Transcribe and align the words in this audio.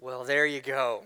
Well, 0.00 0.22
there 0.22 0.46
you 0.46 0.60
go. 0.60 1.02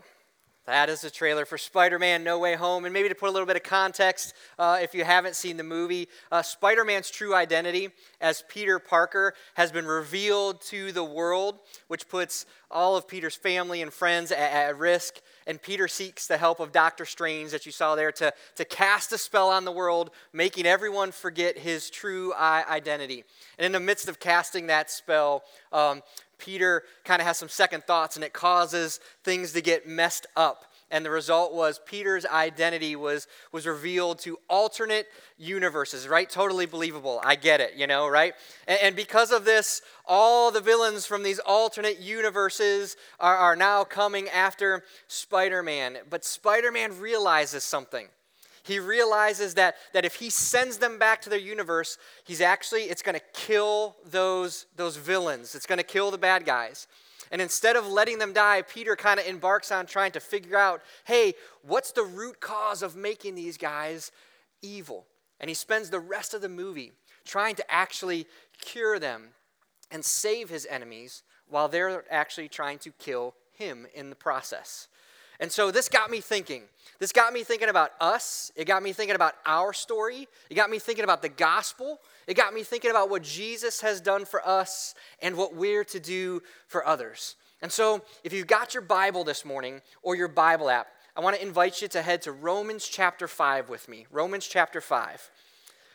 That 0.67 0.91
is 0.91 1.01
the 1.01 1.11
trailer 1.11 1.47
for 1.47 1.57
Spider 1.57 1.99
Man 1.99 2.23
No 2.23 2.39
Way 2.39 2.57
Home. 2.57 2.85
And 2.85 2.93
maybe 2.93 3.09
to 3.09 3.15
put 3.15 3.31
a 3.31 3.33
little 3.33 3.47
bit 3.47 3.57
of 3.57 3.63
context, 3.63 4.35
uh, 4.59 4.81
if 4.83 4.95
you 4.95 5.03
haven't 5.03 5.35
seen 5.35 5.57
the 5.57 5.65
movie, 5.65 6.09
uh, 6.31 6.43
Spider 6.43 6.85
Man's 6.85 7.11
true 7.11 7.35
identity 7.35 7.89
as 8.21 8.45
Peter 8.49 8.79
Parker 8.79 9.33
has 9.55 9.73
been 9.73 9.87
revealed 9.87 10.61
to 10.67 10.93
the 10.93 11.03
world, 11.03 11.59
which 11.89 12.07
puts 12.07 12.45
all 12.71 12.95
of 12.95 13.09
Peter's 13.09 13.35
family 13.35 13.81
and 13.81 13.95
friends 13.95 14.31
at, 14.31 14.39
at 14.39 14.79
risk. 14.79 15.21
And 15.47 15.61
Peter 15.61 15.89
seeks 15.89 16.27
the 16.27 16.37
help 16.37 16.61
of 16.61 16.71
Doctor 16.71 17.07
Strange, 17.07 17.51
that 17.53 17.65
you 17.65 17.73
saw 17.73 17.97
there, 17.97 18.13
to, 18.13 18.33
to 18.57 18.65
cast 18.67 19.11
a 19.13 19.19
spell 19.19 19.49
on 19.49 19.65
the 19.65 19.73
world, 19.73 20.11
making 20.35 20.67
everyone 20.67 21.13
forget 21.13 21.57
his 21.57 21.89
true 21.89 22.35
identity. 22.35 23.25
And 23.59 23.65
in 23.65 23.73
the 23.73 23.81
midst 23.81 24.07
of 24.07 24.21
casting 24.21 24.67
that 24.67 24.91
spell, 24.91 25.45
um, 25.73 26.03
Peter 26.43 26.83
kind 27.05 27.23
of 27.23 27.27
has 27.27 27.39
some 27.39 27.49
second 27.49 27.85
thoughts 27.85 28.17
and 28.17 28.25
it 28.25 28.33
causes 28.33 28.99
things 29.23 29.53
to 29.53 29.61
get 29.61 29.87
messed 29.87 30.27
up. 30.37 30.65
And 30.91 31.07
the 31.07 31.11
result 31.11 31.55
was 31.55 31.81
Peter's 31.87 32.27
identity 32.27 32.97
was, 32.97 33.29
was 33.53 33.65
revealed 33.65 34.19
to 34.21 34.39
alternate 34.51 35.07
universes, 35.39 36.09
right? 36.09 36.29
Totally 36.29 36.67
believable. 36.67 37.23
I 37.25 37.37
get 37.37 37.61
it, 37.61 37.75
you 37.77 37.87
know, 37.87 38.09
right? 38.09 38.35
And, 38.67 38.79
and 38.83 38.97
because 38.97 39.31
of 39.31 39.45
this, 39.45 39.83
all 40.05 40.51
the 40.51 40.61
villains 40.61 41.07
from 41.07 41.23
these 41.23 41.39
alternate 41.39 42.01
universes 42.01 42.97
are, 43.21 43.37
are 43.37 43.57
now 43.57 43.85
coming 43.85 44.29
after 44.29 44.83
Spider 45.07 45.63
Man. 45.63 45.99
But 46.11 46.25
Spider 46.25 46.73
Man 46.73 46.99
realizes 46.99 47.63
something 47.63 48.09
he 48.63 48.79
realizes 48.79 49.55
that, 49.55 49.77
that 49.93 50.05
if 50.05 50.17
he 50.17 50.31
sends 50.31 50.79
them 50.79 50.99
back 50.99 51.21
to 51.23 51.31
their 51.31 51.39
universe, 51.39 51.99
he's 52.25 52.41
actually, 52.41 52.83
it's 52.83 53.03
going 53.03 53.19
to 53.19 53.25
kill 53.33 53.97
those, 54.05 54.67
those 54.77 54.97
villains. 54.97 55.55
It's 55.55 55.67
going 55.67 55.79
to 55.79 55.85
kill 55.85 56.11
the 56.11 56.19
bad 56.19 56.45
guys. 56.45 56.87
And 57.33 57.41
instead 57.41 57.77
of 57.77 57.87
letting 57.87 58.19
them 58.19 58.33
die, 58.33 58.63
Peter 58.63 58.95
kind 58.95 59.19
of 59.19 59.27
embarks 59.27 59.73
on 59.73 59.87
trying 59.87 60.13
to 60.13 60.21
figure 60.21 60.59
out 60.59 60.83
hey, 61.05 61.35
what's 61.63 61.91
the 61.93 62.05
root 62.05 62.41
cause 62.41 62.83
of 62.83 62.95
making 62.95 63.35
these 63.35 63.57
guys 63.57 64.13
evil? 64.61 65.07
And 65.41 65.49
he 65.49 65.55
spends 65.55 65.91
the 65.91 65.99
rest 65.99 66.35
of 66.35 66.43
the 66.43 66.49
movie 66.49 66.93
trying 67.25 67.55
to 67.57 67.73
actually 67.73 68.27
cure 68.61 68.99
them 68.99 69.31
and 69.91 70.05
save 70.05 70.51
his 70.51 70.67
enemies 70.67 71.23
while 71.49 71.69
they're 71.69 72.05
actually 72.13 72.49
trying 72.49 72.79
to 72.79 72.91
kill 72.93 73.35
him 73.53 73.87
in 73.95 74.11
the 74.11 74.17
process. 74.17 74.89
And 75.43 75.51
so 75.51 75.73
this 75.73 75.89
got 75.89 76.09
me 76.09 76.21
thinking. 76.21 76.63
This 77.01 77.11
got 77.11 77.33
me 77.33 77.43
thinking 77.43 77.69
about 77.69 77.91
us. 78.01 78.53
It 78.55 78.65
got 78.65 78.81
me 78.81 78.93
thinking 78.93 79.17
about 79.17 79.35
our 79.45 79.73
story. 79.73 80.29
It 80.49 80.55
got 80.55 80.71
me 80.71 80.79
thinking 80.79 81.03
about 81.03 81.21
the 81.21 81.29
gospel. 81.29 81.99
It 82.29 82.35
got 82.35 82.55
me 82.55 82.63
thinking 82.63 82.93
about 82.93 83.11
what 83.11 83.25
Jesus 83.25 83.81
has 83.81 84.01
done 84.01 84.25
for 84.25 84.47
us 84.47 84.95
and 85.21 85.37
what 85.37 85.53
we're 85.53 85.83
to 85.83 85.99
do 85.99 86.45
for 86.69 86.87
others. 86.87 87.35
And 87.61 87.73
so, 87.73 88.03
if 88.23 88.33
you've 88.33 88.47
got 88.47 88.73
your 88.73 88.85
Bible 88.85 89.25
this 89.25 89.45
morning 89.45 89.83
or 90.05 90.15
your 90.15 90.29
Bible 90.29 90.71
app, 90.71 90.87
I 91.17 91.21
want 91.21 91.35
to 91.35 91.43
invite 91.43 91.83
you 91.83 91.89
to 91.89 92.03
head 92.03 92.23
to 92.23 92.31
Romans 92.31 92.87
chapter 92.87 93.27
5 93.27 93.69
with 93.69 93.89
me. 93.89 94.07
Romans 94.13 94.47
chapter 94.47 94.81
5. 94.81 95.29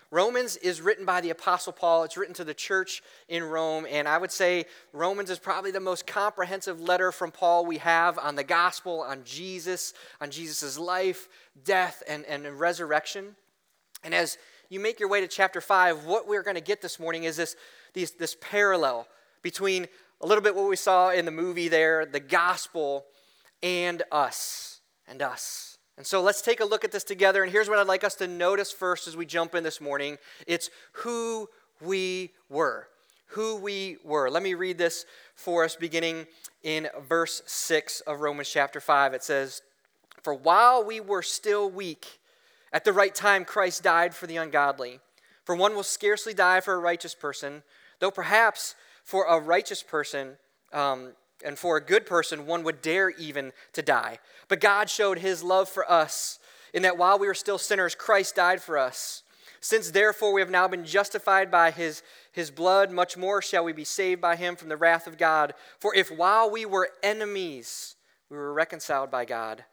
Romans 0.09 0.55
is 0.57 0.81
written 0.81 1.05
by 1.05 1.19
the 1.19 1.31
Apostle 1.31 1.73
Paul. 1.73 2.03
It's 2.03 2.15
written 2.15 2.35
to 2.35 2.43
the 2.43 2.53
church 2.53 3.01
in 3.27 3.43
Rome. 3.43 3.85
And 3.89 4.07
I 4.07 4.17
would 4.17 4.31
say 4.31 4.65
Romans 4.93 5.29
is 5.29 5.39
probably 5.39 5.71
the 5.71 5.79
most 5.79 6.07
comprehensive 6.07 6.79
letter 6.79 7.11
from 7.11 7.31
Paul 7.31 7.65
we 7.65 7.77
have 7.79 8.17
on 8.17 8.35
the 8.35 8.43
gospel, 8.43 9.01
on 9.01 9.23
Jesus, 9.25 9.93
on 10.21 10.31
Jesus' 10.31 10.79
life, 10.79 11.27
death, 11.63 12.03
and, 12.07 12.25
and 12.25 12.59
resurrection. 12.59 13.35
And 14.03 14.13
as 14.13 14.37
you 14.69 14.79
make 14.79 14.99
your 14.99 15.09
way 15.09 15.21
to 15.21 15.27
chapter 15.27 15.59
5, 15.59 16.05
what 16.05 16.27
we're 16.27 16.43
going 16.43 16.55
to 16.55 16.61
get 16.61 16.81
this 16.81 16.99
morning 16.99 17.25
is 17.25 17.35
this, 17.35 17.55
these, 17.93 18.11
this 18.11 18.37
parallel 18.39 19.07
between 19.41 19.87
a 20.21 20.25
little 20.25 20.43
bit 20.43 20.55
what 20.55 20.69
we 20.69 20.75
saw 20.75 21.09
in 21.09 21.25
the 21.25 21.31
movie 21.31 21.67
there, 21.67 22.05
the 22.05 22.19
gospel, 22.19 23.05
and 23.61 24.03
us. 24.11 24.81
And 25.07 25.21
us. 25.21 25.76
And 25.97 26.05
so 26.05 26.21
let's 26.21 26.41
take 26.41 26.59
a 26.59 26.65
look 26.65 26.83
at 26.83 26.91
this 26.91 27.03
together. 27.03 27.41
And 27.43 27.51
here's 27.51 27.67
what 27.67 27.79
I'd 27.79 27.87
like 27.87 28.03
us 28.03 28.15
to 28.15 28.27
notice 28.27 28.71
first 28.71 29.07
as 29.07 29.17
we 29.17 29.25
jump 29.25 29.55
in 29.55 29.63
this 29.63 29.81
morning 29.81 30.17
it's 30.45 30.69
who 30.91 31.49
we 31.81 32.31
were. 32.49 32.87
Who 33.31 33.57
we 33.57 33.97
were. 34.03 34.29
Let 34.29 34.43
me 34.43 34.53
read 34.53 34.77
this 34.77 35.05
for 35.35 35.65
us 35.65 35.75
beginning 35.75 36.27
in 36.63 36.87
verse 37.07 37.41
6 37.45 38.01
of 38.01 38.21
Romans 38.21 38.49
chapter 38.49 38.79
5. 38.79 39.13
It 39.13 39.23
says, 39.23 39.61
For 40.21 40.33
while 40.33 40.83
we 40.83 40.99
were 41.01 41.23
still 41.23 41.69
weak, 41.69 42.19
at 42.71 42.85
the 42.85 42.93
right 42.93 43.13
time 43.13 43.43
Christ 43.43 43.83
died 43.83 44.13
for 44.13 44.27
the 44.27 44.37
ungodly. 44.37 44.99
For 45.43 45.55
one 45.55 45.75
will 45.75 45.83
scarcely 45.83 46.33
die 46.33 46.59
for 46.59 46.73
a 46.73 46.79
righteous 46.79 47.15
person, 47.15 47.63
though 47.99 48.11
perhaps 48.11 48.75
for 49.03 49.25
a 49.25 49.39
righteous 49.39 49.81
person, 49.81 50.33
um, 50.73 51.13
and 51.45 51.57
for 51.57 51.77
a 51.77 51.81
good 51.81 52.05
person, 52.05 52.45
one 52.45 52.63
would 52.63 52.81
dare 52.81 53.11
even 53.11 53.53
to 53.73 53.81
die. 53.81 54.19
But 54.47 54.59
God 54.59 54.89
showed 54.89 55.19
his 55.19 55.43
love 55.43 55.69
for 55.69 55.89
us 55.89 56.39
in 56.73 56.81
that 56.83 56.97
while 56.97 57.19
we 57.19 57.27
were 57.27 57.33
still 57.33 57.57
sinners, 57.57 57.95
Christ 57.95 58.35
died 58.35 58.61
for 58.61 58.77
us. 58.77 59.23
Since 59.59 59.91
therefore 59.91 60.33
we 60.33 60.41
have 60.41 60.49
now 60.49 60.67
been 60.67 60.85
justified 60.85 61.49
by 61.49 61.71
his, 61.71 62.03
his 62.31 62.51
blood, 62.51 62.91
much 62.91 63.17
more 63.17 63.41
shall 63.41 63.63
we 63.63 63.73
be 63.73 63.83
saved 63.83 64.21
by 64.21 64.35
him 64.35 64.55
from 64.55 64.69
the 64.69 64.77
wrath 64.77 65.07
of 65.07 65.17
God. 65.17 65.53
For 65.79 65.93
if 65.95 66.09
while 66.11 66.49
we 66.49 66.65
were 66.65 66.89
enemies, 67.01 67.95
we 68.29 68.37
were 68.37 68.53
reconciled 68.53 69.09
by 69.09 69.25
God 69.25 69.63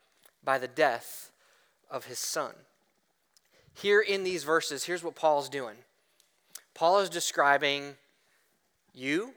by 0.42 0.58
the 0.58 0.68
death 0.68 1.30
of 1.90 2.06
his 2.06 2.18
Son. 2.18 2.54
Here 3.74 4.00
in 4.00 4.24
these 4.24 4.44
verses, 4.44 4.84
here's 4.84 5.02
what 5.02 5.14
Paul's 5.14 5.48
doing 5.48 5.76
Paul 6.74 7.00
is 7.00 7.08
describing 7.08 7.96
you, 8.92 9.34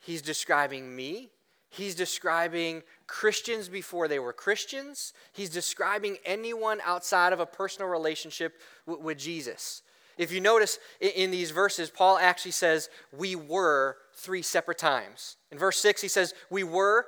he's 0.00 0.22
describing 0.22 0.94
me, 0.94 1.30
He's 1.72 1.94
describing 1.94 2.82
Christians 3.06 3.70
before 3.70 4.06
they 4.06 4.18
were 4.18 4.34
Christians. 4.34 5.14
He's 5.32 5.48
describing 5.48 6.18
anyone 6.22 6.80
outside 6.84 7.32
of 7.32 7.40
a 7.40 7.46
personal 7.46 7.88
relationship 7.88 8.60
with, 8.84 9.16
Jesus. 9.16 9.80
If 10.18 10.32
you 10.32 10.42
notice 10.42 10.78
in, 11.00 11.08
in 11.12 11.30
these 11.30 11.50
verses, 11.50 11.88
Paul 11.88 12.18
actually 12.18 12.50
says, 12.50 12.90
We 13.10 13.36
were 13.36 13.96
three 14.12 14.42
separate 14.42 14.76
times. 14.76 15.38
In 15.50 15.56
verse 15.56 15.78
6, 15.78 16.02
he 16.02 16.08
says, 16.08 16.34
We 16.50 16.62
were, 16.62 17.06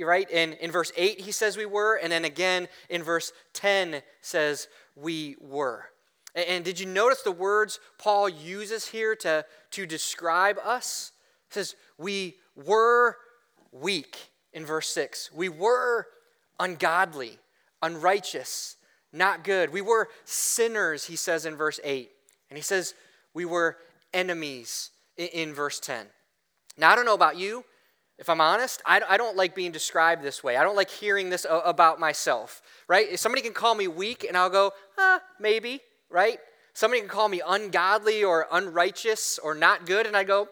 right? 0.00 0.28
And 0.32 0.54
in 0.54 0.72
verse 0.72 0.90
8, 0.96 1.20
he 1.20 1.30
says, 1.30 1.56
We 1.56 1.66
were. 1.66 1.94
And 1.94 2.10
then 2.10 2.24
again 2.24 2.66
in 2.88 3.04
verse 3.04 3.32
10 3.52 4.02
says, 4.22 4.66
We 4.96 5.36
were. 5.40 5.84
And, 6.34 6.46
and 6.48 6.64
did 6.64 6.80
you 6.80 6.86
notice 6.86 7.22
the 7.22 7.30
words 7.30 7.78
Paul 7.96 8.28
uses 8.28 8.88
here 8.88 9.14
to, 9.14 9.44
to 9.70 9.86
describe 9.86 10.58
us? 10.64 11.12
He 11.48 11.54
says, 11.54 11.76
We 11.96 12.38
were 12.56 13.16
weak 13.72 14.30
in 14.52 14.64
verse 14.64 14.88
6. 14.88 15.30
We 15.32 15.48
were 15.48 16.06
ungodly, 16.58 17.38
unrighteous, 17.82 18.76
not 19.12 19.44
good. 19.44 19.72
We 19.72 19.80
were 19.80 20.08
sinners, 20.24 21.04
he 21.04 21.16
says 21.16 21.46
in 21.46 21.56
verse 21.56 21.80
8. 21.82 22.10
And 22.48 22.56
he 22.56 22.62
says 22.62 22.94
we 23.34 23.44
were 23.44 23.76
enemies 24.12 24.90
in, 25.16 25.54
verse 25.54 25.80
10. 25.80 26.06
Now, 26.76 26.90
I 26.90 26.96
don't 26.96 27.04
know 27.04 27.14
about 27.14 27.36
you. 27.36 27.64
If 28.18 28.28
I'm 28.28 28.40
honest, 28.40 28.82
I, 28.84 29.00
I 29.08 29.16
don't 29.16 29.36
like 29.36 29.54
being 29.54 29.72
described 29.72 30.22
this 30.22 30.44
way. 30.44 30.56
I 30.56 30.62
don't 30.62 30.76
like 30.76 30.90
hearing 30.90 31.30
this 31.30 31.46
about 31.48 31.98
myself, 31.98 32.60
right? 32.86 33.06
If 33.10 33.20
somebody 33.20 33.42
can 33.42 33.54
call 33.54 33.74
me 33.74 33.88
weak 33.88 34.24
and 34.24 34.36
I'll 34.36 34.50
go, 34.50 34.72
ah, 34.98 35.20
maybe, 35.38 35.80
right? 36.10 36.38
Somebody 36.74 37.00
can 37.00 37.08
call 37.08 37.28
me 37.28 37.40
ungodly 37.46 38.22
or 38.22 38.46
unrighteous 38.52 39.38
or 39.38 39.54
not 39.54 39.86
good, 39.86 40.06
and 40.06 40.16
I 40.16 40.24
go, 40.24 40.48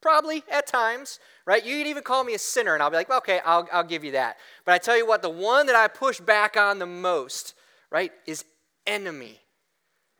Probably 0.00 0.42
at 0.50 0.66
times, 0.66 1.20
right? 1.44 1.64
You 1.64 1.78
can 1.78 1.86
even 1.86 2.02
call 2.02 2.24
me 2.24 2.34
a 2.34 2.38
sinner, 2.38 2.74
and 2.74 2.82
I'll 2.82 2.90
be 2.90 2.96
like, 2.96 3.10
okay, 3.10 3.40
I'll, 3.44 3.68
I'll 3.70 3.84
give 3.84 4.02
you 4.02 4.12
that. 4.12 4.38
But 4.64 4.72
I 4.72 4.78
tell 4.78 4.96
you 4.96 5.06
what, 5.06 5.20
the 5.20 5.28
one 5.28 5.66
that 5.66 5.76
I 5.76 5.88
push 5.88 6.20
back 6.20 6.56
on 6.56 6.78
the 6.78 6.86
most, 6.86 7.54
right, 7.90 8.12
is 8.26 8.44
enemy. 8.86 9.40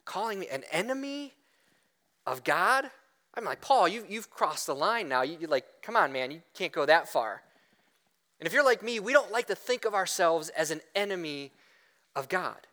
Calling 0.05 0.41
me 0.41 0.49
an 0.49 0.65
enemy 0.71 1.33
of 2.27 2.45
God? 2.45 2.91
I'm 3.35 3.45
like, 3.45 3.61
Paul, 3.61 3.89
you, 3.89 4.05
you've 4.09 4.31
crossed 4.31 4.67
the 4.67 4.75
line 4.75 5.09
now. 5.09 5.23
You, 5.23 5.39
are 5.45 5.49
like, 5.49 5.65
come 5.83 5.97
on, 5.97 6.13
man, 6.13 6.31
you 6.31 6.43
can't 6.53 6.73
go 6.73 6.85
that 6.85 7.09
far. 7.09 7.43
And 8.39 8.47
if 8.47 8.53
you're 8.53 8.65
like 8.65 8.83
me, 8.83 9.01
we 9.01 9.13
don't 9.13 9.31
like 9.31 9.47
to 9.47 9.55
think 9.55 9.85
of 9.85 9.95
ourselves 9.95 10.49
as 10.51 10.71
an 10.71 10.81
enemy 10.95 11.53
of 12.17 12.29
God. 12.29 12.67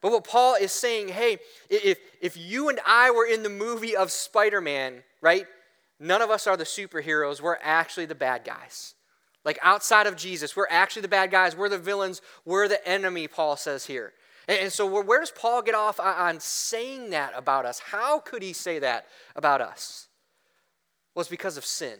But 0.00 0.10
what 0.10 0.24
Paul 0.24 0.56
is 0.60 0.72
saying, 0.72 1.08
hey, 1.08 1.38
if, 1.70 1.98
if 2.20 2.36
you 2.36 2.68
and 2.68 2.80
I 2.84 3.10
were 3.12 3.26
in 3.26 3.44
the 3.44 3.48
movie 3.48 3.94
of 3.94 4.10
Spider 4.10 4.60
Man, 4.60 5.04
right? 5.20 5.46
None 6.02 6.22
of 6.22 6.30
us 6.30 6.46
are 6.46 6.56
the 6.56 6.64
superheroes. 6.64 7.40
We're 7.40 7.58
actually 7.62 8.06
the 8.06 8.14
bad 8.14 8.44
guys. 8.44 8.94
Like 9.44 9.58
outside 9.62 10.06
of 10.06 10.16
Jesus, 10.16 10.54
we're 10.54 10.66
actually 10.70 11.02
the 11.02 11.08
bad 11.08 11.30
guys. 11.30 11.56
We're 11.56 11.68
the 11.68 11.78
villains. 11.78 12.20
We're 12.44 12.68
the 12.68 12.86
enemy, 12.86 13.28
Paul 13.28 13.56
says 13.56 13.86
here. 13.86 14.12
And, 14.48 14.72
so, 14.72 14.86
where 15.02 15.20
does 15.20 15.30
Paul 15.30 15.62
get 15.62 15.74
off 15.74 16.00
on 16.00 16.40
saying 16.40 17.10
that 17.10 17.32
about 17.36 17.64
us? 17.64 17.78
How 17.78 18.18
could 18.18 18.42
he 18.42 18.52
say 18.52 18.80
that 18.80 19.06
about 19.36 19.60
us? 19.60 20.08
Well, 21.14 21.20
it's 21.20 21.30
because 21.30 21.56
of 21.56 21.64
sin. 21.64 21.98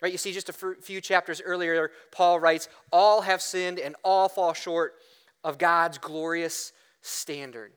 Right? 0.00 0.12
You 0.12 0.18
see, 0.18 0.32
just 0.32 0.48
a 0.48 0.74
few 0.80 1.02
chapters 1.02 1.42
earlier, 1.44 1.90
Paul 2.10 2.40
writes, 2.40 2.68
All 2.90 3.20
have 3.20 3.42
sinned 3.42 3.78
and 3.78 3.94
all 4.02 4.30
fall 4.30 4.54
short 4.54 4.94
of 5.44 5.58
God's 5.58 5.98
glorious 5.98 6.72
standard. 7.02 7.72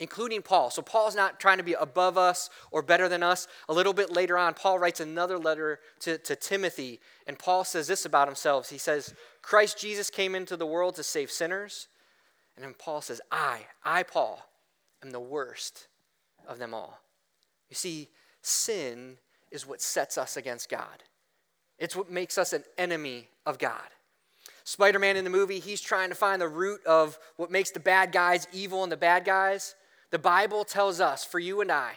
Including 0.00 0.42
Paul. 0.42 0.70
So 0.70 0.82
Paul's 0.82 1.16
not 1.16 1.40
trying 1.40 1.58
to 1.58 1.64
be 1.64 1.74
above 1.74 2.16
us 2.16 2.50
or 2.70 2.82
better 2.82 3.08
than 3.08 3.22
us. 3.22 3.48
A 3.68 3.72
little 3.72 3.92
bit 3.92 4.12
later 4.12 4.38
on, 4.38 4.54
Paul 4.54 4.78
writes 4.78 5.00
another 5.00 5.38
letter 5.38 5.80
to, 6.00 6.18
to 6.18 6.36
Timothy, 6.36 7.00
and 7.26 7.38
Paul 7.38 7.64
says 7.64 7.86
this 7.86 8.04
about 8.04 8.28
himself. 8.28 8.70
He 8.70 8.78
says, 8.78 9.14
Christ 9.42 9.78
Jesus 9.78 10.10
came 10.10 10.34
into 10.34 10.56
the 10.56 10.66
world 10.66 10.94
to 10.96 11.02
save 11.02 11.30
sinners. 11.30 11.88
And 12.56 12.64
then 12.64 12.74
Paul 12.74 13.00
says, 13.00 13.20
I, 13.30 13.60
I, 13.84 14.02
Paul, 14.02 14.44
am 15.02 15.10
the 15.10 15.20
worst 15.20 15.86
of 16.46 16.58
them 16.58 16.74
all. 16.74 17.00
You 17.68 17.76
see, 17.76 18.08
sin 18.42 19.18
is 19.50 19.66
what 19.66 19.80
sets 19.80 20.18
us 20.18 20.36
against 20.36 20.68
God. 20.68 21.04
It's 21.78 21.94
what 21.94 22.10
makes 22.10 22.36
us 22.36 22.52
an 22.52 22.64
enemy 22.76 23.28
of 23.46 23.58
God. 23.58 23.80
Spider 24.64 24.98
Man 24.98 25.16
in 25.16 25.24
the 25.24 25.30
movie, 25.30 25.60
he's 25.60 25.80
trying 25.80 26.08
to 26.08 26.14
find 26.14 26.42
the 26.42 26.48
root 26.48 26.84
of 26.84 27.18
what 27.36 27.50
makes 27.50 27.70
the 27.70 27.80
bad 27.80 28.12
guys 28.12 28.46
evil 28.52 28.82
and 28.82 28.92
the 28.92 28.96
bad 28.96 29.24
guys. 29.24 29.74
The 30.10 30.18
Bible 30.18 30.64
tells 30.64 31.00
us, 31.00 31.24
for 31.24 31.38
you 31.38 31.60
and 31.60 31.70
I, 31.70 31.92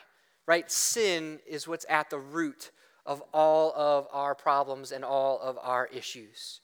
right, 0.45 0.69
sin 0.69 1.39
is 1.47 1.67
what's 1.67 1.85
at 1.89 2.09
the 2.09 2.19
root 2.19 2.71
of 3.05 3.21
all 3.33 3.73
of 3.75 4.07
our 4.11 4.35
problems 4.35 4.91
and 4.91 5.03
all 5.03 5.39
of 5.39 5.57
our 5.61 5.87
issues. 5.87 6.61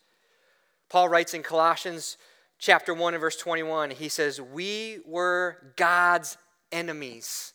Paul 0.89 1.09
writes 1.09 1.33
in 1.33 1.43
Colossians 1.43 2.17
chapter 2.59 2.93
1 2.93 3.13
and 3.13 3.21
verse 3.21 3.37
21, 3.37 3.91
he 3.91 4.09
says, 4.09 4.41
We 4.41 4.99
were 5.05 5.73
God's 5.75 6.37
enemies, 6.71 7.53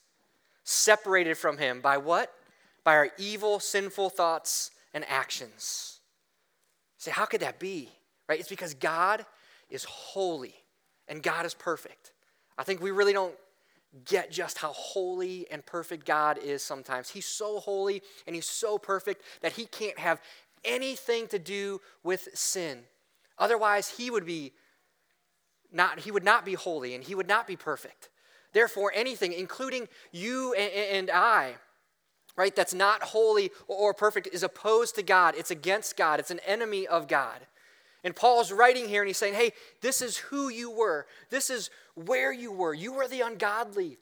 separated 0.64 1.36
from 1.36 1.58
him 1.58 1.80
by 1.80 1.98
what? 1.98 2.32
By 2.84 2.96
our 2.96 3.10
evil, 3.18 3.60
sinful 3.60 4.10
thoughts 4.10 4.70
and 4.94 5.04
actions. 5.08 6.00
say, 6.98 7.10
how 7.10 7.24
could 7.24 7.40
that 7.40 7.58
be? 7.58 7.90
Right? 8.28 8.40
It's 8.40 8.48
because 8.48 8.74
God 8.74 9.24
is 9.70 9.84
holy 9.84 10.54
and 11.08 11.22
God 11.22 11.46
is 11.46 11.54
perfect. 11.54 12.12
I 12.58 12.64
think 12.64 12.80
we 12.80 12.90
really 12.90 13.12
don't 13.12 13.34
get 14.04 14.30
just 14.30 14.58
how 14.58 14.72
holy 14.72 15.46
and 15.50 15.64
perfect 15.64 16.06
God 16.06 16.38
is 16.38 16.62
sometimes. 16.62 17.10
He's 17.10 17.26
so 17.26 17.60
holy 17.60 18.02
and 18.26 18.34
he's 18.34 18.48
so 18.48 18.78
perfect 18.78 19.22
that 19.42 19.52
he 19.52 19.66
can't 19.66 19.98
have 19.98 20.20
anything 20.64 21.26
to 21.28 21.38
do 21.38 21.80
with 22.02 22.28
sin. 22.34 22.80
Otherwise, 23.38 23.90
he 23.90 24.10
would 24.10 24.24
be 24.24 24.52
not 25.70 26.00
he 26.00 26.10
would 26.10 26.24
not 26.24 26.44
be 26.44 26.54
holy 26.54 26.94
and 26.94 27.04
he 27.04 27.14
would 27.14 27.28
not 27.28 27.46
be 27.46 27.56
perfect. 27.56 28.08
Therefore, 28.52 28.92
anything 28.94 29.32
including 29.32 29.88
you 30.10 30.54
and, 30.54 31.10
I 31.10 31.56
right 32.36 32.54
that's 32.54 32.74
not 32.74 33.02
holy 33.02 33.50
or 33.68 33.92
perfect 33.92 34.28
is 34.32 34.42
opposed 34.42 34.94
to 34.94 35.02
God. 35.02 35.34
It's 35.36 35.50
against 35.50 35.96
God. 35.96 36.20
It's 36.20 36.30
an 36.30 36.40
enemy 36.46 36.86
of 36.86 37.08
God. 37.08 37.40
And 38.04 38.16
Paul's 38.16 38.50
writing 38.50 38.88
here 38.88 39.02
and 39.02 39.08
he's 39.08 39.16
saying, 39.16 39.34
hey, 39.34 39.52
this 39.80 40.02
is 40.02 40.16
who 40.16 40.48
you 40.48 40.70
were. 40.70 41.06
This 41.30 41.50
is 41.50 41.70
where 41.94 42.32
you 42.32 42.50
were. 42.50 42.74
You 42.74 42.92
were 42.92 43.06
the 43.06 43.20
ungodly. 43.20 43.98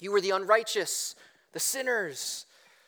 You 0.00 0.12
were 0.12 0.20
the 0.20 0.30
unrighteous, 0.30 1.14
the 1.52 1.60
sinners, 1.60 2.46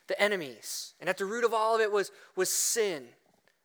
the 0.08 0.20
enemies. 0.20 0.94
And 1.00 1.08
at 1.08 1.16
the 1.16 1.24
root 1.24 1.44
of 1.44 1.54
all 1.54 1.76
of 1.76 1.80
it 1.80 1.92
was, 1.92 2.10
was 2.34 2.50
sin. 2.50 3.04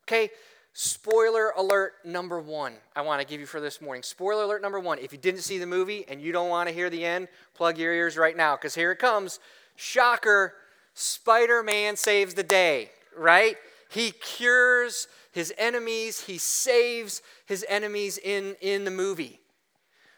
Okay? 0.06 0.30
Spoiler 0.74 1.52
alert 1.56 1.94
number 2.04 2.40
one, 2.40 2.74
I 2.96 3.02
want 3.02 3.22
to 3.22 3.28
give 3.28 3.40
you 3.40 3.46
for 3.46 3.62
this 3.62 3.80
morning. 3.80 4.02
Spoiler 4.02 4.44
alert 4.44 4.62
number 4.62 4.80
one. 4.80 4.98
If 4.98 5.12
you 5.12 5.20
didn't 5.20 5.42
see 5.42 5.60
the 5.60 5.68
movie 5.68 6.06
and 6.08 6.20
you 6.20 6.32
don't 6.32 6.50
want 6.50 6.68
to 6.68 6.74
hear 6.74 6.90
the 6.90 7.06
end, 7.06 7.28
plug 7.54 7.78
your 7.78 7.94
ears 7.94 8.18
right 8.18 8.36
now 8.36 8.56
because 8.56 8.74
here 8.74 8.92
it 8.92 8.98
comes. 8.98 9.40
Shocker 9.76 10.54
Spider 10.96 11.64
Man 11.64 11.96
saves 11.96 12.34
the 12.34 12.44
day, 12.44 12.90
right? 13.16 13.56
He 13.90 14.12
cures 14.12 15.08
his 15.34 15.52
enemies, 15.58 16.22
he 16.22 16.38
saves 16.38 17.22
his 17.46 17.66
enemies 17.68 18.18
in, 18.18 18.56
in 18.62 18.86
the 18.86 18.92
movie. 18.92 19.40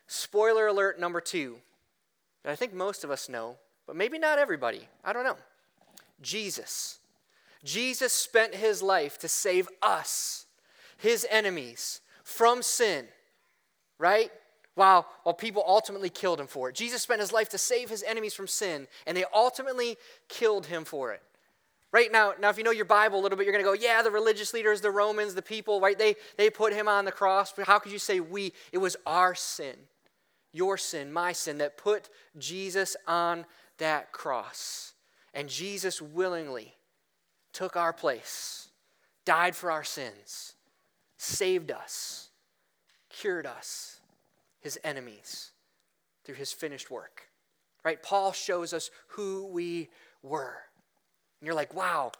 Spoiler 0.07 0.67
alert 0.67 0.99
number 0.99 1.21
two 1.21 1.55
that 2.43 2.51
I 2.51 2.55
think 2.55 2.73
most 2.73 3.03
of 3.03 3.09
us 3.09 3.29
know, 3.29 3.55
but 3.87 3.95
maybe 3.95 4.19
not 4.19 4.37
everybody. 4.37 4.87
I 5.03 5.13
don't 5.13 5.23
know. 5.23 5.37
Jesus. 6.21 6.99
Jesus 7.63 8.13
spent 8.13 8.53
his 8.53 8.83
life 8.83 9.17
to 9.19 9.27
save 9.27 9.67
us, 9.81 10.45
his 10.97 11.25
enemies, 11.31 12.01
from 12.23 12.61
sin, 12.61 13.07
right? 13.97 14.31
While, 14.75 15.07
while 15.23 15.33
people 15.33 15.63
ultimately 15.65 16.09
killed 16.09 16.41
him 16.41 16.47
for 16.47 16.69
it. 16.69 16.75
Jesus 16.75 17.01
spent 17.01 17.21
his 17.21 17.31
life 17.31 17.47
to 17.49 17.57
save 17.57 17.89
his 17.89 18.03
enemies 18.03 18.33
from 18.33 18.47
sin, 18.47 18.87
and 19.07 19.15
they 19.15 19.23
ultimately 19.33 19.95
killed 20.27 20.65
him 20.65 20.83
for 20.83 21.13
it. 21.13 21.23
Right 21.95 22.11
now, 22.11 22.33
now 22.37 22.49
if 22.49 22.57
you 22.57 22.65
know 22.65 22.71
your 22.71 22.83
Bible 22.83 23.17
a 23.17 23.21
little 23.21 23.37
bit, 23.37 23.45
you're 23.45 23.53
going 23.53 23.63
to 23.63 23.69
go, 23.69 23.73
yeah, 23.73 24.01
the 24.01 24.11
religious 24.11 24.53
leaders, 24.53 24.81
the 24.81 24.91
Romans, 24.91 25.33
the 25.33 25.41
people, 25.41 25.79
right? 25.79 25.97
They, 25.97 26.17
they 26.35 26.49
put 26.49 26.73
him 26.73 26.89
on 26.89 27.05
the 27.05 27.11
cross. 27.13 27.53
But 27.53 27.67
how 27.67 27.79
could 27.79 27.93
you 27.93 27.99
say 27.99 28.19
we? 28.19 28.51
It 28.73 28.79
was 28.79 28.97
our 29.05 29.33
sin, 29.33 29.77
your 30.51 30.75
sin, 30.75 31.13
my 31.13 31.31
sin, 31.31 31.59
that 31.59 31.77
put 31.77 32.09
Jesus 32.37 32.97
on 33.07 33.45
that 33.77 34.11
cross. 34.11 34.91
And 35.33 35.47
Jesus 35.47 36.01
willingly 36.01 36.73
took 37.53 37.77
our 37.77 37.93
place, 37.93 38.67
died 39.23 39.55
for 39.55 39.71
our 39.71 39.85
sins, 39.85 40.55
saved 41.15 41.71
us, 41.71 42.27
cured 43.07 43.45
us, 43.45 44.01
his 44.59 44.77
enemies, 44.83 45.51
through 46.25 46.35
his 46.35 46.51
finished 46.51 46.91
work. 46.91 47.29
Right? 47.85 48.03
Paul 48.03 48.33
shows 48.33 48.73
us 48.73 48.91
who 49.07 49.47
we 49.47 49.87
were. 50.21 50.57
And 51.45 51.47
you're 51.47 51.55
like, 51.55 51.75
wow, 51.75 52.11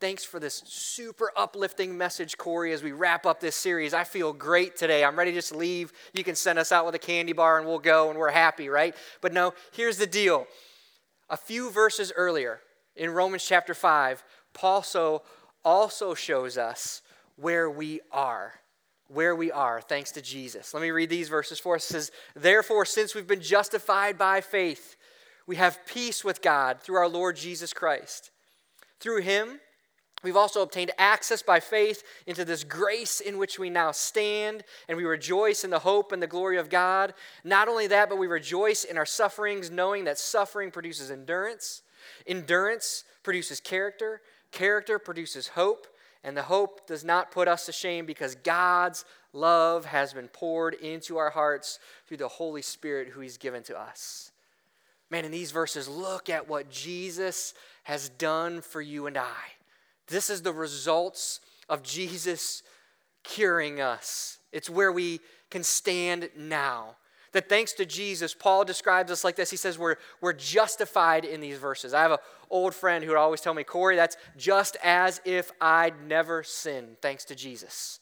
thanks 0.00 0.24
for 0.24 0.40
this 0.40 0.60
super 0.66 1.30
uplifting 1.36 1.96
message, 1.96 2.36
Corey, 2.36 2.72
as 2.72 2.82
we 2.82 2.90
wrap 2.90 3.26
up 3.26 3.38
this 3.38 3.54
series. 3.54 3.94
I 3.94 4.02
feel 4.02 4.32
great 4.32 4.74
today. 4.74 5.04
I'm 5.04 5.16
ready 5.16 5.30
to 5.30 5.36
just 5.36 5.54
leave. 5.54 5.92
You 6.12 6.24
can 6.24 6.34
send 6.34 6.58
us 6.58 6.72
out 6.72 6.84
with 6.84 6.96
a 6.96 6.98
candy 6.98 7.32
bar 7.32 7.58
and 7.58 7.68
we'll 7.68 7.78
go 7.78 8.10
and 8.10 8.18
we're 8.18 8.32
happy, 8.32 8.68
right? 8.68 8.96
But 9.20 9.32
no, 9.32 9.54
here's 9.70 9.98
the 9.98 10.06
deal. 10.08 10.48
A 11.30 11.36
few 11.36 11.70
verses 11.70 12.12
earlier 12.16 12.58
in 12.96 13.10
Romans 13.10 13.44
chapter 13.46 13.72
5, 13.72 14.24
Paul 14.52 14.82
so 14.82 15.22
also 15.64 16.12
shows 16.14 16.58
us 16.58 17.02
where 17.36 17.70
we 17.70 18.00
are. 18.10 18.54
Where 19.06 19.36
we 19.36 19.52
are, 19.52 19.80
thanks 19.80 20.10
to 20.10 20.22
Jesus. 20.22 20.74
Let 20.74 20.82
me 20.82 20.90
read 20.90 21.08
these 21.08 21.28
verses 21.28 21.60
for 21.60 21.76
us. 21.76 21.84
It 21.84 21.92
says, 21.92 22.10
Therefore, 22.34 22.84
since 22.84 23.14
we've 23.14 23.28
been 23.28 23.42
justified 23.42 24.18
by 24.18 24.40
faith, 24.40 24.96
we 25.46 25.54
have 25.54 25.86
peace 25.86 26.24
with 26.24 26.42
God 26.42 26.80
through 26.80 26.96
our 26.96 27.08
Lord 27.08 27.36
Jesus 27.36 27.72
Christ. 27.72 28.32
Through 29.02 29.22
him, 29.22 29.58
we've 30.22 30.36
also 30.36 30.62
obtained 30.62 30.92
access 30.96 31.42
by 31.42 31.58
faith 31.58 32.04
into 32.24 32.44
this 32.44 32.62
grace 32.62 33.18
in 33.18 33.36
which 33.36 33.58
we 33.58 33.68
now 33.68 33.90
stand, 33.90 34.62
and 34.88 34.96
we 34.96 35.02
rejoice 35.04 35.64
in 35.64 35.70
the 35.70 35.80
hope 35.80 36.12
and 36.12 36.22
the 36.22 36.28
glory 36.28 36.56
of 36.56 36.70
God. 36.70 37.12
Not 37.42 37.66
only 37.66 37.88
that, 37.88 38.08
but 38.08 38.16
we 38.16 38.28
rejoice 38.28 38.84
in 38.84 38.96
our 38.96 39.04
sufferings, 39.04 39.72
knowing 39.72 40.04
that 40.04 40.20
suffering 40.20 40.70
produces 40.70 41.10
endurance. 41.10 41.82
Endurance 42.28 43.02
produces 43.24 43.58
character. 43.58 44.20
Character 44.52 45.00
produces 45.00 45.48
hope. 45.48 45.88
And 46.22 46.36
the 46.36 46.42
hope 46.42 46.86
does 46.86 47.02
not 47.02 47.32
put 47.32 47.48
us 47.48 47.66
to 47.66 47.72
shame 47.72 48.06
because 48.06 48.36
God's 48.36 49.04
love 49.32 49.86
has 49.86 50.12
been 50.12 50.28
poured 50.28 50.74
into 50.74 51.16
our 51.16 51.30
hearts 51.30 51.80
through 52.06 52.18
the 52.18 52.28
Holy 52.28 52.62
Spirit 52.62 53.08
who 53.08 53.20
He's 53.20 53.36
given 53.36 53.64
to 53.64 53.76
us. 53.76 54.30
Man, 55.10 55.24
in 55.26 55.30
these 55.30 55.50
verses, 55.50 55.88
look 55.88 56.30
at 56.30 56.48
what 56.48 56.70
Jesus 56.70 57.52
has 57.82 58.08
done 58.08 58.60
for 58.60 58.80
you 58.80 59.06
and 59.06 59.16
I. 59.16 59.52
This 60.08 60.30
is 60.30 60.42
the 60.42 60.52
results 60.52 61.40
of 61.68 61.82
Jesus 61.82 62.62
curing 63.22 63.80
us. 63.80 64.38
It's 64.52 64.70
where 64.70 64.92
we 64.92 65.20
can 65.50 65.62
stand 65.62 66.30
now. 66.36 66.96
That 67.32 67.48
thanks 67.48 67.72
to 67.74 67.86
Jesus, 67.86 68.34
Paul 68.34 68.64
describes 68.64 69.10
us 69.10 69.24
like 69.24 69.36
this. 69.36 69.50
He 69.50 69.56
says 69.56 69.78
we're, 69.78 69.96
we're 70.20 70.34
justified 70.34 71.24
in 71.24 71.40
these 71.40 71.56
verses. 71.56 71.94
I 71.94 72.02
have 72.02 72.12
an 72.12 72.18
old 72.50 72.74
friend 72.74 73.02
who 73.02 73.10
would 73.10 73.18
always 73.18 73.40
tell 73.40 73.54
me, 73.54 73.64
Corey, 73.64 73.96
that's 73.96 74.18
just 74.36 74.76
as 74.82 75.20
if 75.24 75.50
I'd 75.58 75.94
never 76.06 76.42
sinned, 76.42 76.98
thanks 77.00 77.24
to 77.26 77.34
Jesus. 77.34 78.00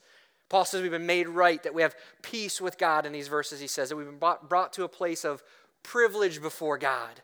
Paul 0.48 0.64
says 0.64 0.82
we've 0.82 0.90
been 0.90 1.06
made 1.06 1.28
right, 1.28 1.62
that 1.62 1.74
we 1.74 1.82
have 1.82 1.94
peace 2.22 2.60
with 2.60 2.76
God 2.76 3.06
in 3.06 3.12
these 3.12 3.28
verses. 3.28 3.60
He 3.60 3.68
says 3.68 3.90
that 3.90 3.96
we've 3.96 4.06
been 4.06 4.18
brought, 4.18 4.48
brought 4.48 4.72
to 4.72 4.82
a 4.82 4.88
place 4.88 5.24
of 5.24 5.44
privilege 5.84 6.42
before 6.42 6.76
God 6.76 7.22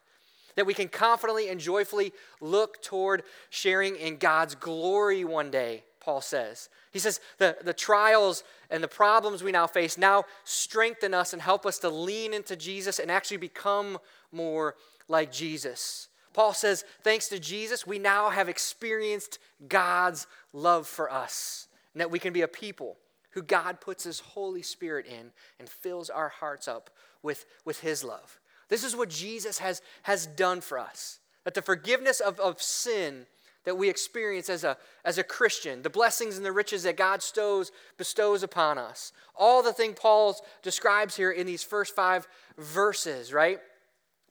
that 0.57 0.67
we 0.67 0.75
can 0.75 0.89
confidently 0.89 1.49
and 1.49 1.61
joyfully 1.61 2.13
look 2.41 2.83
toward 2.83 3.23
sharing 3.51 3.97
in 3.97 4.17
God's 4.17 4.55
glory 4.55 5.25
one 5.25 5.51
day, 5.51 5.85
Paul 6.01 6.21
says. 6.21 6.69
He 6.91 6.99
says 6.99 7.21
the, 7.39 7.57
the 7.63 7.75
trials 7.75 8.43
and 8.71 8.83
the 8.83 8.89
problems 8.89 9.43
we 9.43 9.53
now 9.53 9.67
face 9.67 9.97
now 9.97 10.25
strengthen 10.45 11.15
us 11.15 11.33
and 11.33 11.41
help 11.41 11.67
us 11.67 11.79
to 11.81 11.89
lean 11.89 12.35
into 12.35 12.57
Jesus 12.57 12.99
and 12.99 13.11
actually 13.11 13.37
become 13.37 13.99
more 14.33 14.75
like 15.09 15.31
Jesus. 15.31 16.09
Paul 16.33 16.53
says, 16.53 16.85
thanks 17.03 17.29
to 17.29 17.39
Jesus, 17.39 17.87
we 17.87 17.99
now 17.99 18.31
have 18.31 18.49
experienced 18.49 19.39
God's 19.69 20.27
love 20.53 20.87
for 20.87 21.11
us, 21.11 21.69
and 21.95 22.01
that 22.01 22.11
we 22.11 22.19
can 22.19 22.35
be 22.35 22.43
a 22.43 22.49
people 22.49 22.99
who 23.31 23.43
God 23.43 23.81
puts 23.81 24.05
His 24.05 24.21
Holy 24.21 24.63
Spirit 24.63 25.07
in 25.07 25.31
and 25.59 25.69
fills 25.69 26.11
our 26.11 26.29
hearts 26.29 26.69
up 26.69 26.91
with, 27.23 27.47
with 27.65 27.81
His 27.81 28.05
love. 28.05 28.39
This 28.69 28.85
is 28.85 28.97
what 28.97 29.09
Jesus 29.09 29.59
has, 29.59 29.83
has 30.03 30.27
done 30.27 30.61
for 30.61 30.79
us. 30.79 31.21
That 31.45 31.55
the 31.55 31.63
forgiveness 31.63 32.21
of, 32.21 32.41
of 32.41 32.61
sin 32.61 33.27
that 33.65 33.77
we 33.77 33.89
experience 33.89 34.49
as 34.49 34.63
a, 34.63 34.77
as 35.05 35.19
a 35.19 35.25
Christian, 35.25 35.83
the 35.83 35.91
blessings 35.91 36.37
and 36.37 36.47
the 36.47 36.53
riches 36.53 36.85
that 36.85 36.97
God 36.97 37.21
stows, 37.21 37.73
bestows 37.99 38.45
upon 38.45 38.79
us, 38.79 39.13
all 39.35 39.61
the 39.61 39.73
thing 39.73 39.93
Paul 39.93 40.37
describes 40.63 41.17
here 41.17 41.33
in 41.33 41.47
these 41.47 41.65
first 41.65 41.95
five 41.95 42.29
verses, 42.57 43.33
right? 43.33 43.59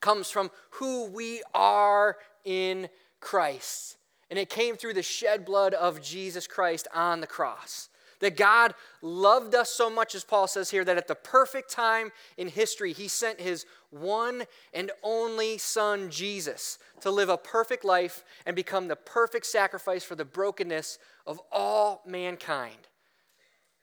comes 0.05 0.29
from 0.29 0.51
who 0.69 1.05
we 1.05 1.41
are 1.55 2.17
in 2.43 2.87
Christ. 3.19 3.97
And 4.29 4.37
it 4.37 4.51
came 4.51 4.75
through 4.75 4.93
the 4.93 5.01
shed 5.01 5.45
blood 5.45 5.73
of 5.73 5.99
Jesus 5.99 6.45
Christ 6.45 6.87
on 6.93 7.21
the 7.21 7.27
cross. 7.27 7.89
That 8.19 8.37
God 8.37 8.75
loved 9.01 9.55
us 9.55 9.71
so 9.71 9.89
much, 9.89 10.13
as 10.13 10.23
Paul 10.23 10.47
says 10.47 10.69
here, 10.69 10.85
that 10.85 10.97
at 10.97 11.07
the 11.07 11.15
perfect 11.15 11.71
time 11.71 12.11
in 12.37 12.47
history, 12.47 12.93
he 12.93 13.07
sent 13.07 13.41
his 13.41 13.65
one 13.95 14.43
and 14.73 14.91
only 15.03 15.57
Son, 15.57 16.09
Jesus, 16.09 16.77
to 17.01 17.11
live 17.11 17.29
a 17.29 17.37
perfect 17.37 17.83
life 17.83 18.23
and 18.45 18.55
become 18.55 18.87
the 18.87 18.95
perfect 18.95 19.45
sacrifice 19.45 20.03
for 20.03 20.15
the 20.15 20.25
brokenness 20.25 20.99
of 21.25 21.39
all 21.51 22.03
mankind. 22.05 22.87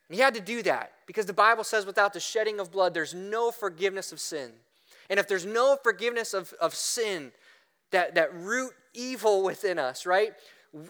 And 0.09 0.16
he 0.16 0.21
had 0.21 0.35
to 0.35 0.40
do 0.40 0.62
that 0.62 0.92
because 1.07 1.26
the 1.26 1.33
Bible 1.33 1.64
says 1.64 1.87
without 1.87 2.12
the 2.12 2.21
shedding 2.21 2.61
of 2.61 2.71
blood, 2.71 2.95
there's 2.95 3.14
no 3.14 3.50
forgiveness 3.50 4.12
of 4.12 4.21
sin. 4.21 4.52
And 5.09 5.19
if 5.19 5.26
there's 5.26 5.47
no 5.47 5.76
forgiveness 5.83 6.35
of, 6.35 6.52
of 6.61 6.75
sin, 6.75 7.33
that, 7.90 8.14
that 8.14 8.35
root 8.35 8.73
evil 8.95 9.42
within 9.42 9.78
us, 9.78 10.07
right? 10.07 10.33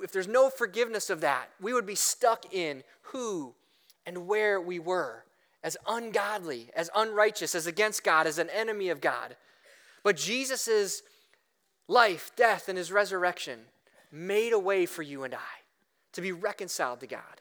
If 0.03 0.13
there's 0.13 0.29
no 0.29 0.51
forgiveness 0.51 1.11
of 1.11 1.21
that, 1.21 1.49
we 1.61 1.73
would 1.73 1.87
be 1.87 1.95
stuck 1.95 2.53
in 2.53 2.83
who 3.03 3.55
and 4.07 4.27
where 4.27 4.61
we 4.61 4.79
were 4.79 5.25
as 5.63 5.77
ungodly, 5.87 6.71
as 6.75 6.91
unrighteous, 6.95 7.55
as 7.55 7.67
against 7.67 8.05
God, 8.05 8.27
as 8.27 8.39
an 8.39 8.51
enemy 8.51 8.89
of 8.89 9.01
God. 9.01 9.37
But 10.03 10.17
Jesus' 10.17 11.03
life, 11.89 12.33
death, 12.37 12.69
and 12.69 12.77
his 12.77 12.91
resurrection 12.91 13.61
made 14.11 14.53
a 14.53 14.59
way 14.59 14.87
for 14.87 15.03
you 15.03 15.25
and 15.25 15.35
I 15.35 15.63
to 16.13 16.21
be 16.21 16.33
reconciled 16.33 17.01
to 17.01 17.07
God, 17.07 17.41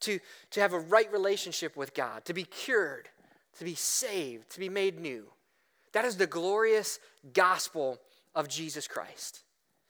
to, 0.00 0.20
to 0.50 0.60
have 0.60 0.72
a 0.72 0.78
right 0.78 1.10
relationship 1.12 1.76
with 1.76 1.94
God, 1.94 2.24
to 2.26 2.34
be 2.34 2.44
cured, 2.44 3.08
to 3.58 3.64
be 3.64 3.74
saved, 3.74 4.50
to 4.50 4.60
be 4.60 4.68
made 4.68 5.00
new. 5.00 5.26
That 5.92 6.04
is 6.04 6.16
the 6.16 6.26
glorious 6.26 6.98
gospel 7.32 7.98
of 8.34 8.48
Jesus 8.48 8.86
Christ. 8.86 9.40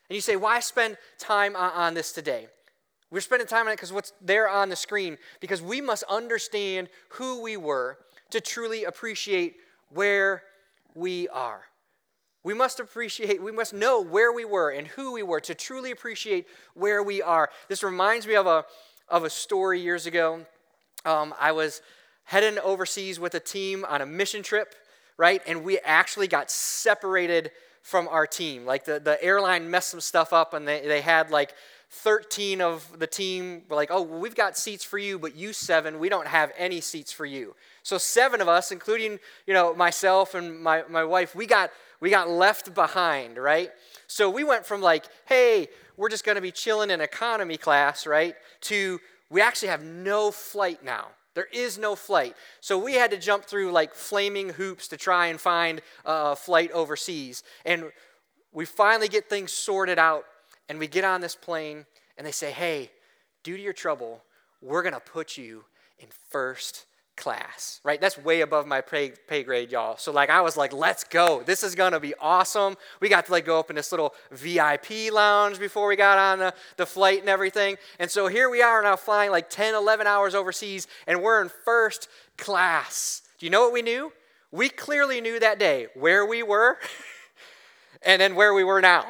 And 0.08 0.14
you 0.14 0.20
say, 0.20 0.36
why 0.36 0.60
spend 0.60 0.96
time 1.18 1.56
uh, 1.56 1.70
on 1.74 1.94
this 1.94 2.12
today? 2.12 2.46
We're 3.10 3.20
spending 3.20 3.46
time 3.46 3.66
on 3.66 3.72
it 3.72 3.76
because 3.76 3.92
what's 3.92 4.12
there 4.20 4.48
on 4.48 4.68
the 4.68 4.76
screen, 4.76 5.16
because 5.40 5.62
we 5.62 5.80
must 5.80 6.02
understand 6.04 6.88
who 7.10 7.42
we 7.42 7.56
were 7.56 7.98
to 8.30 8.40
truly 8.40 8.84
appreciate 8.84 9.56
where 9.90 10.42
we 10.94 11.28
are. 11.28 11.62
We 12.42 12.54
must 12.54 12.80
appreciate, 12.80 13.42
we 13.42 13.52
must 13.52 13.74
know 13.74 14.00
where 14.00 14.32
we 14.32 14.44
were 14.44 14.70
and 14.70 14.86
who 14.86 15.12
we 15.12 15.22
were 15.22 15.40
to 15.40 15.54
truly 15.54 15.90
appreciate 15.90 16.46
where 16.74 17.02
we 17.02 17.22
are. 17.22 17.50
This 17.68 17.82
reminds 17.82 18.26
me 18.26 18.36
of 18.36 18.46
a, 18.46 18.64
of 19.08 19.24
a 19.24 19.30
story 19.30 19.80
years 19.80 20.06
ago. 20.06 20.46
Um, 21.04 21.34
I 21.40 21.52
was 21.52 21.82
heading 22.24 22.58
overseas 22.58 23.18
with 23.20 23.34
a 23.34 23.40
team 23.40 23.84
on 23.88 24.00
a 24.00 24.06
mission 24.06 24.42
trip, 24.42 24.74
right? 25.16 25.42
And 25.46 25.64
we 25.64 25.78
actually 25.80 26.28
got 26.28 26.50
separated 26.50 27.50
from 27.82 28.08
our 28.08 28.26
team. 28.26 28.66
Like 28.66 28.84
the, 28.84 28.98
the 28.98 29.22
airline 29.22 29.70
messed 29.70 29.90
some 29.90 30.00
stuff 30.00 30.32
up 30.32 30.54
and 30.54 30.66
they, 30.66 30.86
they 30.86 31.00
had 31.00 31.30
like 31.30 31.54
13 31.90 32.60
of 32.60 32.98
the 32.98 33.06
team 33.06 33.62
were 33.68 33.76
like, 33.76 33.90
oh, 33.92 34.02
well, 34.02 34.18
we've 34.18 34.34
got 34.34 34.56
seats 34.56 34.84
for 34.84 34.98
you, 34.98 35.18
but 35.18 35.36
you 35.36 35.52
seven, 35.52 35.98
we 35.98 36.08
don't 36.08 36.26
have 36.26 36.52
any 36.56 36.80
seats 36.80 37.12
for 37.12 37.24
you. 37.24 37.54
So 37.82 37.96
seven 37.98 38.40
of 38.40 38.48
us, 38.48 38.72
including, 38.72 39.18
you 39.46 39.54
know, 39.54 39.74
myself 39.74 40.34
and 40.34 40.60
my, 40.60 40.82
my 40.88 41.04
wife, 41.04 41.34
we 41.34 41.46
got 41.46 41.70
we 41.98 42.10
got 42.10 42.28
left 42.28 42.74
behind, 42.74 43.38
right? 43.38 43.70
So 44.06 44.28
we 44.28 44.44
went 44.44 44.66
from 44.66 44.82
like, 44.82 45.06
hey, 45.26 45.68
we're 45.96 46.10
just 46.10 46.24
gonna 46.24 46.42
be 46.42 46.50
chilling 46.50 46.90
in 46.90 47.00
economy 47.00 47.56
class, 47.56 48.06
right? 48.06 48.34
To 48.62 49.00
we 49.30 49.40
actually 49.40 49.68
have 49.68 49.82
no 49.82 50.30
flight 50.30 50.84
now. 50.84 51.08
There 51.34 51.48
is 51.52 51.78
no 51.78 51.94
flight. 51.94 52.34
So 52.60 52.78
we 52.78 52.94
had 52.94 53.10
to 53.10 53.18
jump 53.18 53.44
through 53.44 53.70
like 53.70 53.94
flaming 53.94 54.50
hoops 54.50 54.88
to 54.88 54.96
try 54.96 55.26
and 55.26 55.40
find 55.40 55.82
a 56.04 56.34
flight 56.34 56.70
overseas. 56.72 57.42
And 57.64 57.92
we 58.52 58.64
finally 58.64 59.08
get 59.08 59.28
things 59.28 59.52
sorted 59.52 59.98
out 59.98 60.24
and 60.68 60.78
we 60.78 60.86
get 60.86 61.04
on 61.04 61.20
this 61.20 61.36
plane 61.36 61.86
and 62.18 62.26
they 62.26 62.32
say, 62.32 62.50
hey, 62.50 62.90
due 63.42 63.56
to 63.56 63.62
your 63.62 63.72
trouble, 63.72 64.22
we're 64.62 64.82
going 64.82 64.94
to 64.94 65.00
put 65.00 65.36
you 65.36 65.64
in 65.98 66.08
first 66.30 66.86
class, 67.16 67.80
right? 67.82 68.00
That's 68.00 68.18
way 68.18 68.42
above 68.42 68.66
my 68.66 68.80
pay, 68.80 69.12
pay 69.26 69.42
grade, 69.42 69.72
y'all. 69.72 69.96
So, 69.96 70.12
like, 70.12 70.30
I 70.30 70.42
was 70.42 70.56
like, 70.56 70.72
let's 70.72 71.02
go. 71.02 71.42
This 71.44 71.62
is 71.62 71.74
going 71.74 71.92
to 71.92 72.00
be 72.00 72.14
awesome. 72.20 72.76
We 73.00 73.08
got 73.08 73.26
to, 73.26 73.32
like, 73.32 73.46
go 73.46 73.58
up 73.58 73.70
in 73.70 73.76
this 73.76 73.90
little 73.90 74.14
VIP 74.30 75.12
lounge 75.12 75.58
before 75.58 75.88
we 75.88 75.96
got 75.96 76.18
on 76.18 76.38
the, 76.38 76.54
the 76.76 76.86
flight 76.86 77.20
and 77.20 77.28
everything. 77.28 77.76
And 77.98 78.10
so 78.10 78.28
here 78.28 78.50
we 78.50 78.62
are 78.62 78.82
now 78.82 78.96
flying 78.96 79.30
like 79.30 79.48
10, 79.48 79.74
11 79.74 80.06
hours 80.06 80.34
overseas, 80.34 80.86
and 81.06 81.22
we're 81.22 81.42
in 81.42 81.50
first 81.64 82.08
class. 82.36 83.22
Do 83.38 83.46
you 83.46 83.50
know 83.50 83.62
what 83.62 83.72
we 83.72 83.82
knew? 83.82 84.12
We 84.52 84.68
clearly 84.68 85.20
knew 85.20 85.40
that 85.40 85.58
day 85.58 85.88
where 85.94 86.24
we 86.24 86.42
were 86.42 86.78
and 88.02 88.20
then 88.20 88.34
where 88.34 88.54
we 88.54 88.64
were 88.64 88.80
now. 88.80 89.06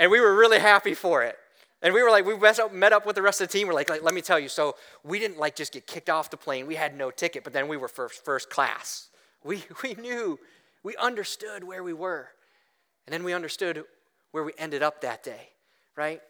And 0.00 0.10
we 0.10 0.18
were 0.18 0.34
really 0.34 0.58
happy 0.58 0.94
for 0.94 1.22
it. 1.22 1.36
And 1.82 1.92
we 1.92 2.02
were 2.02 2.10
like, 2.10 2.24
we 2.24 2.34
met 2.72 2.92
up 2.92 3.04
with 3.04 3.16
the 3.16 3.22
rest 3.22 3.42
of 3.42 3.48
the 3.48 3.52
team. 3.52 3.68
We're 3.68 3.74
like, 3.74 3.90
let 3.90 4.14
me 4.14 4.22
tell 4.22 4.38
you. 4.38 4.48
So 4.48 4.76
we 5.04 5.18
didn't 5.18 5.38
like 5.38 5.54
just 5.54 5.74
get 5.74 5.86
kicked 5.86 6.08
off 6.08 6.30
the 6.30 6.38
plane. 6.38 6.66
We 6.66 6.74
had 6.74 6.96
no 6.96 7.10
ticket, 7.10 7.44
but 7.44 7.52
then 7.52 7.68
we 7.68 7.76
were 7.76 7.86
first, 7.86 8.24
first 8.24 8.48
class. 8.48 9.10
We, 9.44 9.62
we 9.82 9.94
knew, 9.94 10.38
we 10.82 10.96
understood 10.96 11.64
where 11.64 11.84
we 11.84 11.92
were. 11.92 12.30
And 13.06 13.12
then 13.12 13.24
we 13.24 13.34
understood 13.34 13.84
where 14.30 14.42
we 14.42 14.52
ended 14.56 14.82
up 14.82 15.02
that 15.02 15.22
day, 15.22 15.50
right? 15.96 16.22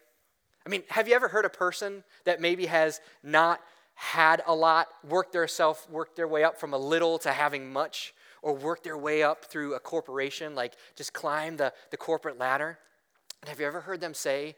I 0.66 0.68
mean, 0.68 0.82
have 0.88 1.06
you 1.06 1.14
ever 1.14 1.28
heard 1.28 1.44
a 1.44 1.50
person 1.50 2.02
that 2.24 2.40
maybe 2.40 2.66
has 2.66 3.00
not 3.22 3.60
had 3.94 4.42
a 4.48 4.54
lot, 4.54 4.88
worked 5.08 5.32
their 5.32 5.46
self, 5.46 5.88
worked 5.88 6.16
their 6.16 6.28
way 6.28 6.42
up 6.42 6.58
from 6.58 6.74
a 6.74 6.78
little 6.78 7.18
to 7.20 7.30
having 7.30 7.72
much, 7.72 8.14
or 8.42 8.52
worked 8.52 8.82
their 8.82 8.98
way 8.98 9.22
up 9.22 9.44
through 9.44 9.74
a 9.74 9.80
corporation, 9.80 10.56
like 10.56 10.74
just 10.96 11.12
climb 11.12 11.56
the, 11.56 11.72
the 11.92 11.96
corporate 11.96 12.36
ladder? 12.36 12.78
And 13.42 13.49
have 13.49 13.61
you 13.61 13.66
ever 13.66 13.80
heard 13.80 14.00
them 14.00 14.14
say, 14.14 14.56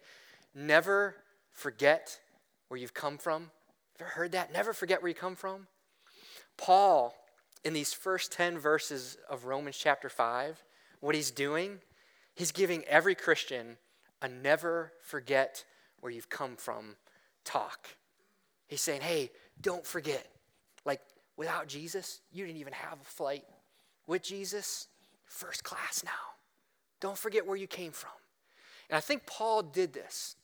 Never 0.55 1.17
forget 1.51 2.19
where 2.69 2.79
you've 2.79 2.95
come 2.95 3.19
from. 3.19 3.51
Ever 4.01 4.11
heard 4.11 4.33
that? 4.33 4.53
Never 4.53 4.73
forget 4.73 5.03
where 5.03 5.09
you 5.09 5.15
come 5.15 5.37
from. 5.37 5.67
Paul, 6.57 7.15
in 7.65 7.73
these 7.73 7.93
first 7.93 8.33
10 8.33 8.59
verses 8.59 9.17
of 9.29 9.47
Romans 9.47 9.77
chapter 9.77 10.09
5, 10.09 10.63
what 11.01 11.15
he's 11.15 11.31
doing, 11.31 11.79
he's 12.35 12.53
giving 12.53 12.85
every 12.85 13.15
Christian 13.15 13.77
a 14.21 14.29
never 14.29 14.93
forget 15.03 15.65
where 16.01 16.13
you've 16.13 16.29
come 16.29 16.57
from 16.57 16.97
talk. 17.45 17.89
He's 18.69 18.81
saying, 18.81 19.01
hey, 19.01 19.31
don't 19.61 19.87
forget. 19.87 20.27
Like, 20.85 21.01
without 21.37 21.67
Jesus, 21.69 22.21
you 22.31 22.47
didn't 22.47 22.61
even 22.61 22.73
have 22.73 23.01
a 23.01 23.05
flight. 23.05 23.45
With 24.07 24.23
Jesus, 24.23 24.89
first 25.27 25.65
class 25.65 26.03
now. 26.05 26.11
Don't 27.01 27.19
forget 27.19 27.47
where 27.47 27.57
you 27.57 27.67
came 27.67 27.93
from. 27.93 28.11
And 28.93 28.99
I 28.99 29.01
think 29.01 29.25
Paul 29.25 29.63
did 29.63 29.95
this 29.95 30.37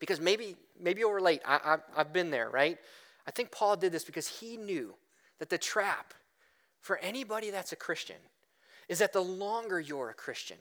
because 0.00 0.20
maybe, 0.20 0.56
maybe 0.80 0.98
you'll 0.98 1.12
relate. 1.12 1.42
I, 1.46 1.60
I, 1.64 2.00
I've 2.00 2.12
been 2.12 2.32
there, 2.32 2.50
right? 2.50 2.76
I 3.24 3.30
think 3.30 3.52
Paul 3.52 3.76
did 3.76 3.92
this 3.92 4.02
because 4.02 4.26
he 4.26 4.56
knew 4.56 4.96
that 5.38 5.48
the 5.48 5.58
trap 5.58 6.12
for 6.80 6.98
anybody 6.98 7.50
that's 7.50 7.70
a 7.70 7.76
Christian 7.76 8.16
is 8.88 8.98
that 8.98 9.12
the 9.12 9.20
longer 9.22 9.78
you're 9.78 10.10
a 10.10 10.14
Christian, 10.14 10.56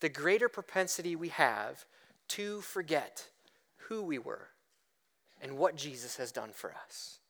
the 0.00 0.10
greater 0.10 0.50
propensity 0.50 1.16
we 1.16 1.28
have 1.28 1.86
to 2.28 2.60
forget 2.60 3.28
who 3.88 4.02
we 4.02 4.18
were 4.18 4.48
and 5.40 5.56
what 5.56 5.74
Jesus 5.74 6.18
has 6.18 6.32
done 6.32 6.50
for 6.52 6.74
us. 6.84 7.20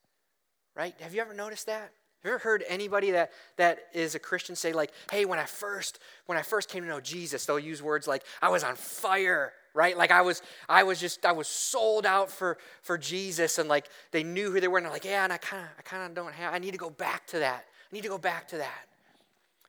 Right? 0.74 1.00
Have 1.00 1.14
you 1.14 1.20
ever 1.20 1.32
noticed 1.32 1.66
that? 1.66 1.92
Have 2.22 2.30
you 2.30 2.34
ever 2.34 2.42
heard 2.42 2.64
anybody 2.68 3.10
that, 3.10 3.32
that 3.56 3.80
is 3.92 4.14
a 4.14 4.18
Christian 4.20 4.54
say, 4.54 4.72
like, 4.72 4.92
hey, 5.10 5.24
when 5.24 5.40
I 5.40 5.44
first 5.44 5.98
when 6.26 6.38
I 6.38 6.42
first 6.42 6.68
came 6.68 6.84
to 6.84 6.88
know 6.88 7.00
Jesus, 7.00 7.44
they'll 7.46 7.58
use 7.58 7.82
words 7.82 8.06
like, 8.06 8.22
I 8.40 8.48
was 8.48 8.62
on 8.62 8.76
fire 8.76 9.52
right? 9.74 9.96
Like 9.96 10.10
i 10.10 10.22
was 10.22 10.42
i 10.68 10.82
was 10.82 11.00
just 11.00 11.24
i 11.24 11.32
was 11.32 11.48
sold 11.48 12.06
out 12.06 12.30
for 12.30 12.58
for 12.82 12.98
jesus 12.98 13.58
and 13.58 13.68
like 13.68 13.88
they 14.10 14.22
knew 14.22 14.50
who 14.50 14.60
they 14.60 14.68
were 14.68 14.78
and 14.78 14.84
they're 14.84 14.92
like 14.92 15.04
yeah 15.04 15.24
and 15.24 15.32
i 15.32 15.38
kind 15.38 15.62
of 15.62 15.68
i 15.78 15.82
kind 15.82 16.04
of 16.04 16.14
don't 16.14 16.32
have 16.34 16.52
i 16.52 16.58
need 16.58 16.72
to 16.72 16.78
go 16.78 16.90
back 16.90 17.26
to 17.28 17.38
that. 17.38 17.64
I 17.90 17.94
need 17.94 18.02
to 18.02 18.08
go 18.08 18.18
back 18.18 18.48
to 18.48 18.58
that 18.58 18.86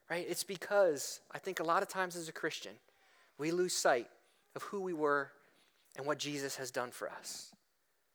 right? 0.10 0.26
It's 0.28 0.44
because 0.44 1.22
i 1.32 1.38
think 1.38 1.60
a 1.60 1.64
lot 1.64 1.84
of 1.84 1.90
times 1.90 2.16
as 2.16 2.28
a 2.28 2.34
christian 2.34 2.74
we 3.38 3.52
lose 3.52 3.74
sight 3.74 4.08
of 4.56 4.64
who 4.64 4.82
we 4.82 4.94
were 4.94 5.32
and 5.98 6.06
what 6.06 6.20
jesus 6.20 6.56
has 6.58 6.72
done 6.72 6.92
for 6.92 7.10
us. 7.10 7.52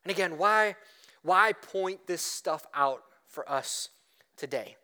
And 0.04 0.10
again 0.10 0.38
why 0.38 0.76
why 1.22 1.52
point 1.52 2.06
this 2.06 2.22
stuff 2.22 2.66
out 2.74 3.02
for 3.26 3.50
us 3.50 3.88
today 4.38 4.76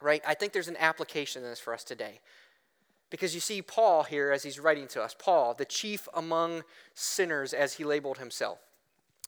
right? 0.00 0.22
I 0.26 0.34
think 0.34 0.52
there's 0.52 0.68
an 0.68 0.76
application 0.78 1.42
in 1.42 1.48
this 1.48 1.60
for 1.60 1.74
us 1.74 1.84
today. 1.84 2.20
Because 3.10 3.34
you 3.34 3.40
see, 3.40 3.62
Paul 3.62 4.02
here, 4.02 4.30
as 4.32 4.42
he's 4.42 4.60
writing 4.60 4.86
to 4.88 5.02
us, 5.02 5.14
Paul, 5.18 5.54
the 5.54 5.64
chief 5.64 6.08
among 6.14 6.62
sinners, 6.94 7.54
as 7.54 7.74
he 7.74 7.84
labeled 7.84 8.18
himself, 8.18 8.58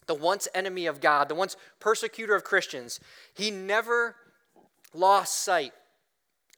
the 0.07 0.15
once 0.15 0.49
enemy 0.55 0.87
of 0.87 1.01
God, 1.01 1.29
the 1.29 1.35
once 1.35 1.57
persecutor 1.79 2.35
of 2.35 2.45
Christians, 2.45 3.01
he 3.33 3.51
never 3.51 4.17
lost 4.93 5.39
sight 5.39 5.73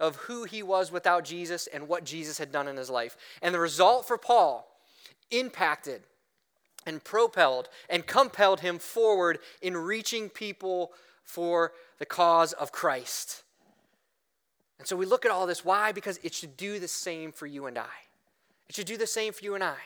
of 0.00 0.16
who 0.16 0.44
he 0.44 0.62
was 0.62 0.90
without 0.90 1.24
Jesus 1.24 1.68
and 1.68 1.86
what 1.86 2.04
Jesus 2.04 2.38
had 2.38 2.50
done 2.50 2.66
in 2.66 2.76
his 2.76 2.90
life. 2.90 3.16
And 3.40 3.54
the 3.54 3.60
result 3.60 4.08
for 4.08 4.18
Paul 4.18 4.66
impacted 5.30 6.02
and 6.84 7.04
propelled 7.04 7.68
and 7.88 8.04
compelled 8.04 8.60
him 8.60 8.80
forward 8.80 9.38
in 9.60 9.76
reaching 9.76 10.28
people 10.28 10.92
for 11.32 11.72
the 11.98 12.04
cause 12.04 12.52
of 12.52 12.72
Christ. 12.72 13.42
And 14.78 14.86
so 14.86 14.96
we 14.96 15.06
look 15.06 15.24
at 15.24 15.30
all 15.30 15.46
this. 15.46 15.64
Why? 15.64 15.90
Because 15.90 16.20
it 16.22 16.34
should 16.34 16.58
do 16.58 16.78
the 16.78 16.88
same 16.88 17.32
for 17.32 17.46
you 17.46 17.64
and 17.64 17.78
I. 17.78 17.96
It 18.68 18.74
should 18.74 18.86
do 18.86 18.98
the 18.98 19.06
same 19.06 19.32
for 19.32 19.42
you 19.42 19.54
and 19.54 19.64
I. 19.64 19.78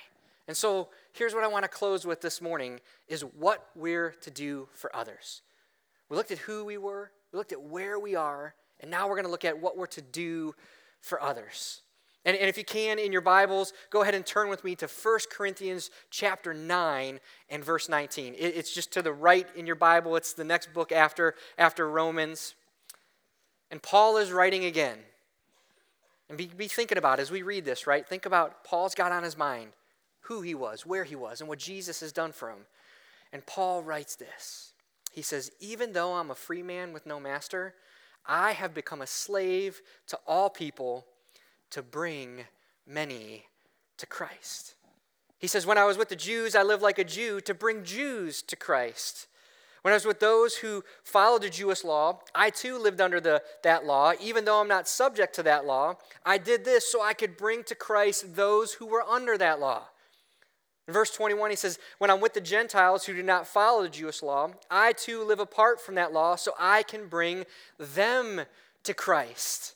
And 0.49 0.57
so 0.57 0.89
here's 1.13 1.35
what 1.35 1.45
I 1.45 1.47
want 1.47 1.63
to 1.63 1.69
close 1.69 2.05
with 2.05 2.21
this 2.21 2.41
morning 2.41 2.81
is 3.07 3.23
what 3.23 3.69
we're 3.77 4.11
to 4.23 4.31
do 4.31 4.69
for 4.73 4.95
others. 4.95 5.43
We 6.09 6.17
looked 6.17 6.33
at 6.33 6.39
who 6.39 6.65
we 6.65 6.79
were, 6.79 7.13
we 7.33 7.37
looked 7.37 7.53
at 7.53 7.63
where 7.63 7.99
we 8.01 8.17
are, 8.17 8.55
and 8.81 8.91
now 8.91 9.07
we're 9.07 9.15
going 9.15 9.27
to 9.27 9.31
look 9.31 9.45
at 9.45 9.61
what 9.61 9.77
we're 9.77 9.87
to 9.87 10.03
do 10.03 10.53
for 11.01 11.23
others. 11.23 11.83
And, 12.27 12.37
and 12.37 12.49
if 12.49 12.59
you 12.59 12.65
can, 12.65 12.99
in 12.99 13.13
your 13.13 13.21
Bibles, 13.21 13.73
go 13.89 14.03
ahead 14.03 14.17
and 14.17 14.27
turn 14.27 14.49
with 14.49 14.65
me 14.65 14.75
to 14.77 14.89
1 14.89 15.19
Corinthians 15.31 15.91
chapter 16.11 16.53
9 16.53 17.21
and 17.49 17.65
verse 17.65 17.89
19. 17.89 18.35
It, 18.35 18.39
it's 18.39 18.75
just 18.75 18.93
to 18.95 19.03
the 19.03 19.13
right 19.13 19.47
in 19.55 19.65
your 19.65 19.77
Bible. 19.77 20.17
It's 20.17 20.33
the 20.33 20.43
next 20.43 20.75
book 20.75 20.91
after, 20.91 21.37
after 21.57 21.89
Romans. 21.89 22.57
And 23.71 23.81
Paul 23.81 24.17
is 24.17 24.33
writing 24.33 24.65
again. 24.65 24.99
And 26.29 26.37
be, 26.37 26.47
be 26.47 26.67
thinking 26.67 26.99
about 26.99 27.21
as 27.21 27.31
we 27.31 27.43
read 27.43 27.65
this, 27.65 27.87
right? 27.87 28.05
Think 28.05 28.27
about 28.27 28.65
Paul's 28.65 28.97
got 28.97 29.13
on 29.13 29.23
his 29.23 29.39
mind 29.39 29.71
who 30.23 30.43
he 30.43 30.57
was, 30.57 30.85
where 30.85 31.05
he 31.05 31.15
was, 31.15 31.41
and 31.41 31.49
what 31.49 31.61
Jesus 31.61 32.01
has 32.01 32.11
done 32.11 32.33
for 32.33 32.51
him. 32.51 32.67
And 33.33 33.47
Paul 33.47 33.85
writes 33.85 34.17
this. 34.17 34.73
He 35.13 35.23
says, 35.23 35.53
Even 35.61 35.93
though 35.93 36.15
I'm 36.15 36.33
a 36.33 36.35
free 36.35 36.65
man 36.65 36.93
with 36.93 37.07
no 37.07 37.21
master, 37.21 37.75
I 38.27 38.51
have 38.51 38.75
become 38.75 39.01
a 39.01 39.07
slave 39.07 39.81
to 40.09 40.19
all 40.27 40.51
people 40.51 41.07
to 41.77 41.83
bring 41.83 42.47
many 42.87 43.45
to 43.99 44.07
Christ. 44.07 44.77
He 45.39 45.47
says, 45.47 45.67
When 45.67 45.77
I 45.77 45.85
was 45.85 45.99
with 45.99 46.09
the 46.09 46.17
Jews, 46.17 46.57
I 46.57 46.63
lived 46.63 46.83
like 46.83 46.99
a 46.99 47.05
Jew 47.05 47.39
to 47.43 47.53
bring 47.53 47.85
Jews 47.85 48.41
to 48.45 48.57
Christ. 48.57 49.27
When 49.83 49.93
I 49.93 49.97
was 49.97 50.07
with 50.07 50.19
those 50.19 50.57
who 50.57 50.85
followed 51.05 51.43
the 51.43 51.51
Jewish 51.51 51.85
law, 51.85 52.21
I 52.35 52.49
too 52.49 52.79
lived 52.79 53.03
under 53.03 53.21
the, 53.21 53.43
that 53.63 53.85
law. 53.85 54.15
Even 54.23 54.47
though 54.47 54.59
I'm 54.59 54.69
not 54.69 54.89
subject 54.89 55.35
to 55.35 55.43
that 55.43 55.67
law, 55.67 55.97
I 56.25 56.39
did 56.39 56.65
this 56.65 56.91
so 56.91 57.03
I 57.03 57.13
could 57.13 57.37
bring 57.37 57.63
to 57.65 57.75
Christ 57.75 58.37
those 58.37 58.73
who 58.73 58.87
were 58.87 59.03
under 59.03 59.37
that 59.37 59.61
law. 59.61 59.83
In 60.89 60.95
verse 60.95 61.11
21, 61.11 61.51
he 61.51 61.57
says, 61.57 61.79
When 61.99 62.11
I'm 62.11 62.23
with 62.23 62.33
the 62.33 62.41
Gentiles 62.41 63.05
who 63.05 63.13
do 63.13 63.23
not 63.23 63.47
follow 63.47 63.83
the 63.83 63.91
Jewish 63.91 64.23
law, 64.23 64.53
I 64.71 64.95
too 64.95 65.23
live 65.23 65.41
apart 65.41 65.79
from 65.79 65.97
that 65.97 66.15
law 66.15 66.37
so 66.37 66.55
I 66.59 66.83
can 66.83 67.07
bring 67.07 67.45
them 67.79 68.47
to 68.85 68.95
Christ. 68.95 69.75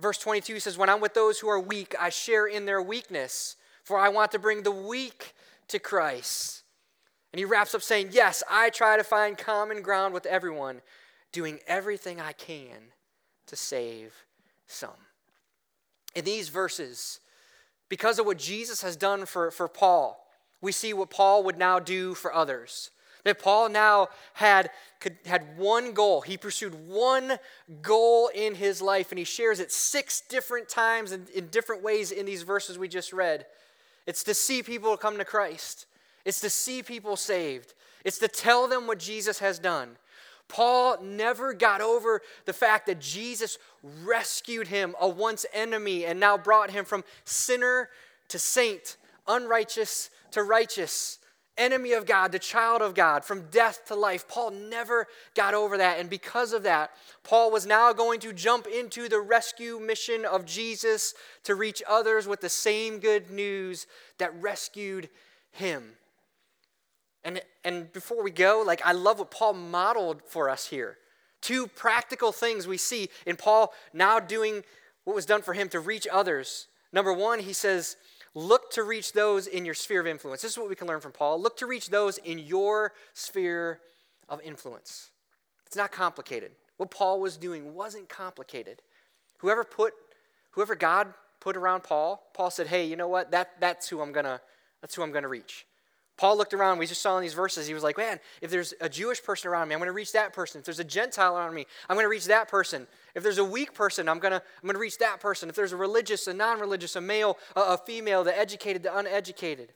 Verse 0.00 0.18
22 0.18 0.60
says, 0.60 0.78
When 0.78 0.88
I'm 0.88 1.00
with 1.00 1.14
those 1.14 1.38
who 1.38 1.48
are 1.48 1.60
weak, 1.60 1.94
I 1.98 2.08
share 2.08 2.46
in 2.46 2.66
their 2.66 2.82
weakness, 2.82 3.56
for 3.82 3.98
I 3.98 4.08
want 4.08 4.32
to 4.32 4.38
bring 4.38 4.62
the 4.62 4.70
weak 4.70 5.34
to 5.68 5.78
Christ. 5.78 6.62
And 7.32 7.38
he 7.38 7.44
wraps 7.44 7.74
up 7.74 7.82
saying, 7.82 8.10
Yes, 8.12 8.42
I 8.50 8.70
try 8.70 8.96
to 8.96 9.04
find 9.04 9.38
common 9.38 9.82
ground 9.82 10.14
with 10.14 10.26
everyone, 10.26 10.82
doing 11.32 11.58
everything 11.66 12.20
I 12.20 12.32
can 12.32 12.92
to 13.46 13.56
save 13.56 14.14
some. 14.66 14.90
In 16.14 16.24
these 16.24 16.48
verses, 16.48 17.20
because 17.88 18.18
of 18.18 18.26
what 18.26 18.38
Jesus 18.38 18.82
has 18.82 18.96
done 18.96 19.26
for, 19.26 19.50
for 19.50 19.68
Paul, 19.68 20.26
we 20.60 20.72
see 20.72 20.94
what 20.94 21.10
Paul 21.10 21.44
would 21.44 21.58
now 21.58 21.78
do 21.78 22.14
for 22.14 22.32
others. 22.34 22.90
That 23.24 23.38
Paul 23.38 23.70
now 23.70 24.08
had, 24.34 24.70
could, 25.00 25.16
had 25.26 25.56
one 25.58 25.92
goal. 25.92 26.20
He 26.20 26.36
pursued 26.36 26.88
one 26.88 27.38
goal 27.82 28.30
in 28.34 28.54
his 28.54 28.80
life, 28.80 29.10
and 29.10 29.18
he 29.18 29.24
shares 29.24 29.60
it 29.60 29.72
six 29.72 30.20
different 30.20 30.68
times 30.68 31.12
in, 31.12 31.26
in 31.34 31.48
different 31.48 31.82
ways 31.82 32.12
in 32.12 32.26
these 32.26 32.42
verses 32.42 32.78
we 32.78 32.88
just 32.88 33.12
read. 33.12 33.46
It's 34.06 34.24
to 34.24 34.34
see 34.34 34.62
people 34.62 34.96
come 34.96 35.16
to 35.18 35.24
Christ, 35.24 35.86
it's 36.24 36.40
to 36.40 36.50
see 36.50 36.82
people 36.82 37.16
saved, 37.16 37.74
it's 38.04 38.18
to 38.18 38.28
tell 38.28 38.68
them 38.68 38.86
what 38.86 38.98
Jesus 38.98 39.38
has 39.38 39.58
done. 39.58 39.96
Paul 40.46 40.98
never 41.02 41.54
got 41.54 41.80
over 41.80 42.20
the 42.44 42.52
fact 42.52 42.86
that 42.86 43.00
Jesus 43.00 43.58
rescued 44.04 44.68
him, 44.68 44.94
a 45.00 45.08
once 45.08 45.46
enemy, 45.54 46.04
and 46.04 46.20
now 46.20 46.36
brought 46.36 46.70
him 46.70 46.84
from 46.84 47.02
sinner 47.24 47.88
to 48.28 48.38
saint, 48.38 48.96
unrighteous 49.26 50.10
to 50.32 50.42
righteous, 50.42 51.18
enemy 51.56 51.92
of 51.92 52.06
God 52.06 52.32
the 52.32 52.38
child 52.38 52.82
of 52.82 52.94
God, 52.94 53.24
from 53.24 53.48
death 53.50 53.84
to 53.86 53.94
life. 53.94 54.26
Paul 54.28 54.50
never 54.50 55.06
got 55.34 55.54
over 55.54 55.76
that. 55.78 55.98
And 55.98 56.10
because 56.10 56.52
of 56.52 56.62
that, 56.64 56.90
Paul 57.22 57.50
was 57.50 57.66
now 57.66 57.92
going 57.92 58.20
to 58.20 58.32
jump 58.32 58.66
into 58.66 59.08
the 59.08 59.20
rescue 59.20 59.78
mission 59.78 60.24
of 60.24 60.44
Jesus 60.44 61.14
to 61.44 61.54
reach 61.54 61.82
others 61.88 62.26
with 62.26 62.40
the 62.40 62.48
same 62.48 62.98
good 62.98 63.30
news 63.30 63.86
that 64.18 64.34
rescued 64.40 65.08
him. 65.52 65.92
And, 67.24 67.40
and 67.64 67.92
before 67.92 68.22
we 68.22 68.30
go, 68.30 68.62
like 68.64 68.82
I 68.84 68.92
love 68.92 69.18
what 69.18 69.30
Paul 69.30 69.54
modeled 69.54 70.22
for 70.26 70.50
us 70.50 70.66
here. 70.66 70.98
Two 71.40 71.66
practical 71.66 72.32
things 72.32 72.66
we 72.66 72.76
see 72.76 73.08
in 73.26 73.36
Paul 73.36 73.72
now 73.92 74.18
doing 74.18 74.62
what 75.04 75.16
was 75.16 75.26
done 75.26 75.42
for 75.42 75.54
him 75.54 75.68
to 75.70 75.80
reach 75.80 76.06
others. 76.10 76.68
Number 76.92 77.12
one, 77.12 77.40
he 77.40 77.52
says, 77.52 77.96
look 78.34 78.70
to 78.72 78.82
reach 78.82 79.12
those 79.12 79.46
in 79.46 79.64
your 79.64 79.74
sphere 79.74 80.00
of 80.00 80.06
influence. 80.06 80.42
This 80.42 80.52
is 80.52 80.58
what 80.58 80.68
we 80.68 80.74
can 80.74 80.88
learn 80.88 81.00
from 81.00 81.12
Paul. 81.12 81.40
Look 81.40 81.56
to 81.58 81.66
reach 81.66 81.90
those 81.90 82.18
in 82.18 82.38
your 82.38 82.92
sphere 83.12 83.80
of 84.28 84.40
influence. 84.42 85.10
It's 85.66 85.76
not 85.76 85.92
complicated. 85.92 86.52
What 86.76 86.90
Paul 86.90 87.20
was 87.20 87.36
doing 87.36 87.74
wasn't 87.74 88.08
complicated. 88.08 88.82
Whoever 89.38 89.64
put, 89.64 89.94
whoever 90.52 90.74
God 90.74 91.14
put 91.40 91.56
around 91.56 91.82
Paul, 91.82 92.30
Paul 92.34 92.50
said, 92.50 92.66
"Hey, 92.66 92.84
you 92.84 92.96
know 92.96 93.08
what? 93.08 93.30
That, 93.30 93.60
that's 93.60 93.88
who 93.88 94.00
I'm 94.00 94.12
gonna, 94.12 94.40
that's 94.80 94.94
who 94.94 95.02
I'm 95.02 95.12
gonna 95.12 95.28
reach." 95.28 95.66
Paul 96.16 96.36
looked 96.36 96.54
around, 96.54 96.78
we 96.78 96.86
just 96.86 97.02
saw 97.02 97.16
in 97.16 97.22
these 97.22 97.34
verses, 97.34 97.66
he 97.66 97.74
was 97.74 97.82
like, 97.82 97.98
man, 97.98 98.20
if 98.40 98.50
there's 98.50 98.72
a 98.80 98.88
Jewish 98.88 99.22
person 99.22 99.50
around 99.50 99.68
me, 99.68 99.74
I'm 99.74 99.80
going 99.80 99.88
to 99.88 99.92
reach 99.92 100.12
that 100.12 100.32
person. 100.32 100.60
If 100.60 100.64
there's 100.64 100.78
a 100.78 100.84
Gentile 100.84 101.36
around 101.36 101.54
me, 101.54 101.66
I'm 101.88 101.96
going 101.96 102.04
to 102.04 102.10
reach 102.10 102.26
that 102.26 102.48
person. 102.48 102.86
If 103.16 103.24
there's 103.24 103.38
a 103.38 103.44
weak 103.44 103.74
person, 103.74 104.08
I'm 104.08 104.20
going 104.20 104.32
to, 104.32 104.42
I'm 104.62 104.70
to 104.70 104.78
reach 104.78 104.98
that 104.98 105.18
person. 105.18 105.48
If 105.48 105.56
there's 105.56 105.72
a 105.72 105.76
religious, 105.76 106.28
a 106.28 106.34
non 106.34 106.60
religious, 106.60 106.94
a 106.94 107.00
male, 107.00 107.36
a, 107.56 107.60
a 107.60 107.78
female, 107.78 108.22
the 108.22 108.36
educated, 108.38 108.84
the 108.84 108.96
uneducated. 108.96 109.72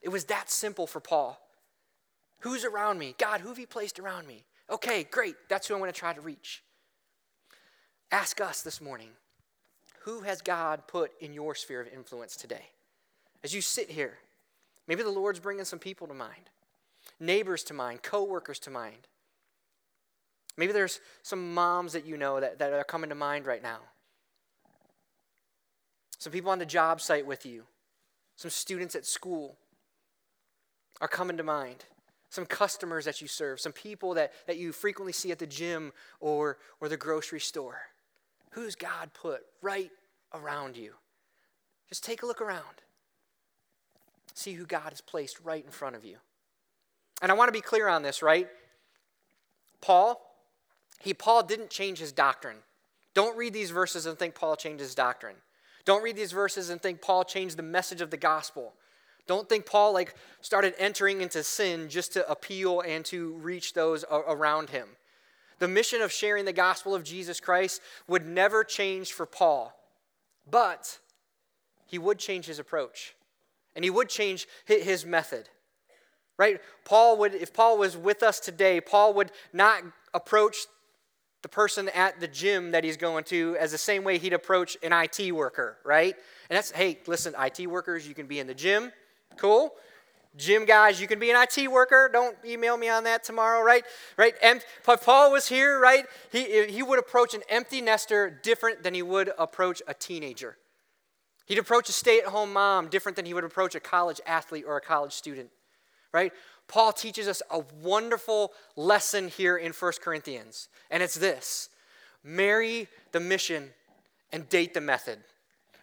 It 0.00 0.10
was 0.10 0.24
that 0.26 0.48
simple 0.48 0.86
for 0.86 1.00
Paul. 1.00 1.40
Who's 2.40 2.64
around 2.64 2.98
me? 2.98 3.16
God, 3.18 3.40
who 3.40 3.48
have 3.48 3.58
you 3.58 3.66
placed 3.66 3.98
around 3.98 4.26
me? 4.26 4.44
Okay, 4.70 5.04
great. 5.10 5.34
That's 5.48 5.66
who 5.66 5.74
I'm 5.74 5.80
going 5.80 5.92
to 5.92 5.98
try 5.98 6.12
to 6.12 6.20
reach. 6.20 6.62
Ask 8.12 8.40
us 8.40 8.62
this 8.62 8.80
morning 8.80 9.10
who 10.04 10.20
has 10.20 10.40
God 10.40 10.86
put 10.86 11.12
in 11.20 11.32
your 11.32 11.54
sphere 11.54 11.82
of 11.82 11.88
influence 11.88 12.36
today? 12.36 12.64
As 13.44 13.54
you 13.54 13.60
sit 13.60 13.90
here, 13.90 14.18
Maybe 14.90 15.04
the 15.04 15.10
Lord's 15.10 15.38
bringing 15.38 15.64
some 15.64 15.78
people 15.78 16.08
to 16.08 16.14
mind, 16.14 16.50
neighbors 17.20 17.62
to 17.62 17.74
mind, 17.74 18.02
coworkers 18.02 18.58
to 18.58 18.70
mind. 18.70 19.06
Maybe 20.56 20.72
there's 20.72 20.98
some 21.22 21.54
moms 21.54 21.92
that 21.92 22.04
you 22.04 22.16
know 22.16 22.40
that, 22.40 22.58
that 22.58 22.72
are 22.72 22.82
coming 22.82 23.08
to 23.10 23.14
mind 23.14 23.46
right 23.46 23.62
now. 23.62 23.78
Some 26.18 26.32
people 26.32 26.50
on 26.50 26.58
the 26.58 26.66
job 26.66 27.00
site 27.00 27.24
with 27.24 27.46
you, 27.46 27.62
some 28.34 28.50
students 28.50 28.96
at 28.96 29.06
school 29.06 29.54
are 31.00 31.06
coming 31.06 31.36
to 31.36 31.44
mind. 31.44 31.84
Some 32.28 32.44
customers 32.44 33.04
that 33.04 33.20
you 33.20 33.28
serve, 33.28 33.60
some 33.60 33.72
people 33.72 34.14
that, 34.14 34.32
that 34.48 34.56
you 34.56 34.72
frequently 34.72 35.12
see 35.12 35.30
at 35.30 35.38
the 35.38 35.46
gym 35.46 35.92
or, 36.18 36.58
or 36.80 36.88
the 36.88 36.96
grocery 36.96 37.38
store. 37.38 37.78
Who's 38.50 38.74
God 38.74 39.10
put 39.14 39.42
right 39.62 39.92
around 40.34 40.76
you? 40.76 40.94
Just 41.88 42.02
take 42.02 42.24
a 42.24 42.26
look 42.26 42.40
around. 42.40 42.82
See 44.40 44.54
who 44.54 44.64
God 44.64 44.88
has 44.88 45.02
placed 45.02 45.38
right 45.44 45.62
in 45.62 45.70
front 45.70 45.96
of 45.96 46.02
you. 46.02 46.16
And 47.20 47.30
I 47.30 47.34
want 47.34 47.48
to 47.48 47.52
be 47.52 47.60
clear 47.60 47.88
on 47.88 48.02
this, 48.02 48.22
right? 48.22 48.48
Paul, 49.82 50.18
he 50.98 51.12
Paul 51.12 51.42
didn't 51.42 51.68
change 51.68 51.98
his 51.98 52.10
doctrine. 52.10 52.56
Don't 53.12 53.36
read 53.36 53.52
these 53.52 53.68
verses 53.68 54.06
and 54.06 54.18
think 54.18 54.34
Paul 54.34 54.56
changed 54.56 54.80
his 54.80 54.94
doctrine. 54.94 55.36
Don't 55.84 56.02
read 56.02 56.16
these 56.16 56.32
verses 56.32 56.70
and 56.70 56.80
think 56.80 57.02
Paul 57.02 57.22
changed 57.22 57.58
the 57.58 57.62
message 57.62 58.00
of 58.00 58.10
the 58.10 58.16
gospel. 58.16 58.72
Don't 59.26 59.46
think 59.46 59.66
Paul 59.66 59.92
like 59.92 60.14
started 60.40 60.72
entering 60.78 61.20
into 61.20 61.42
sin 61.42 61.90
just 61.90 62.14
to 62.14 62.26
appeal 62.26 62.80
and 62.80 63.04
to 63.04 63.34
reach 63.42 63.74
those 63.74 64.06
around 64.10 64.70
him. 64.70 64.88
The 65.58 65.68
mission 65.68 66.00
of 66.00 66.10
sharing 66.10 66.46
the 66.46 66.54
gospel 66.54 66.94
of 66.94 67.04
Jesus 67.04 67.40
Christ 67.40 67.82
would 68.08 68.24
never 68.24 68.64
change 68.64 69.12
for 69.12 69.26
Paul. 69.26 69.78
But 70.50 70.98
he 71.84 71.98
would 71.98 72.18
change 72.18 72.46
his 72.46 72.58
approach 72.58 73.14
and 73.74 73.84
he 73.84 73.90
would 73.90 74.08
change 74.08 74.46
his 74.66 75.04
method. 75.04 75.48
Right? 76.38 76.60
Paul 76.84 77.18
would, 77.18 77.34
if 77.34 77.52
Paul 77.52 77.78
was 77.78 77.96
with 77.96 78.22
us 78.22 78.40
today, 78.40 78.80
Paul 78.80 79.12
would 79.14 79.30
not 79.52 79.82
approach 80.14 80.56
the 81.42 81.48
person 81.48 81.88
at 81.90 82.20
the 82.20 82.28
gym 82.28 82.72
that 82.72 82.84
he's 82.84 82.96
going 82.96 83.24
to 83.24 83.56
as 83.58 83.72
the 83.72 83.78
same 83.78 84.04
way 84.04 84.18
he'd 84.18 84.32
approach 84.32 84.76
an 84.82 84.92
IT 84.92 85.32
worker, 85.32 85.78
right? 85.84 86.14
And 86.48 86.56
that's, 86.56 86.70
hey, 86.70 86.98
listen, 87.06 87.34
IT 87.38 87.66
workers, 87.66 88.06
you 88.06 88.14
can 88.14 88.26
be 88.26 88.38
in 88.38 88.46
the 88.46 88.54
gym, 88.54 88.92
cool. 89.36 89.74
Gym 90.36 90.64
guys, 90.64 91.00
you 91.00 91.08
can 91.08 91.18
be 91.18 91.30
an 91.30 91.36
IT 91.42 91.70
worker. 91.70 92.08
Don't 92.12 92.36
email 92.44 92.76
me 92.76 92.88
on 92.88 93.04
that 93.04 93.24
tomorrow, 93.24 93.62
right? 93.62 93.84
Right? 94.16 94.34
And 94.42 94.64
but 94.86 95.02
Paul 95.02 95.32
was 95.32 95.48
here, 95.48 95.80
right? 95.80 96.04
He, 96.30 96.66
he 96.66 96.82
would 96.84 97.00
approach 97.00 97.34
an 97.34 97.42
empty 97.48 97.80
nester 97.80 98.30
different 98.30 98.84
than 98.84 98.94
he 98.94 99.02
would 99.02 99.32
approach 99.38 99.82
a 99.88 99.94
teenager. 99.94 100.56
He'd 101.50 101.58
approach 101.58 101.88
a 101.88 101.92
stay 101.92 102.20
at 102.20 102.26
home 102.26 102.52
mom 102.52 102.86
different 102.86 103.16
than 103.16 103.26
he 103.26 103.34
would 103.34 103.42
approach 103.42 103.74
a 103.74 103.80
college 103.80 104.20
athlete 104.24 104.62
or 104.64 104.76
a 104.76 104.80
college 104.80 105.10
student, 105.10 105.50
right? 106.12 106.32
Paul 106.68 106.92
teaches 106.92 107.26
us 107.26 107.42
a 107.50 107.64
wonderful 107.82 108.52
lesson 108.76 109.26
here 109.26 109.56
in 109.56 109.72
1 109.72 109.92
Corinthians, 110.00 110.68
and 110.92 111.02
it's 111.02 111.16
this 111.16 111.68
marry 112.22 112.86
the 113.10 113.18
mission 113.18 113.70
and 114.32 114.48
date 114.48 114.74
the 114.74 114.80
method. 114.80 115.18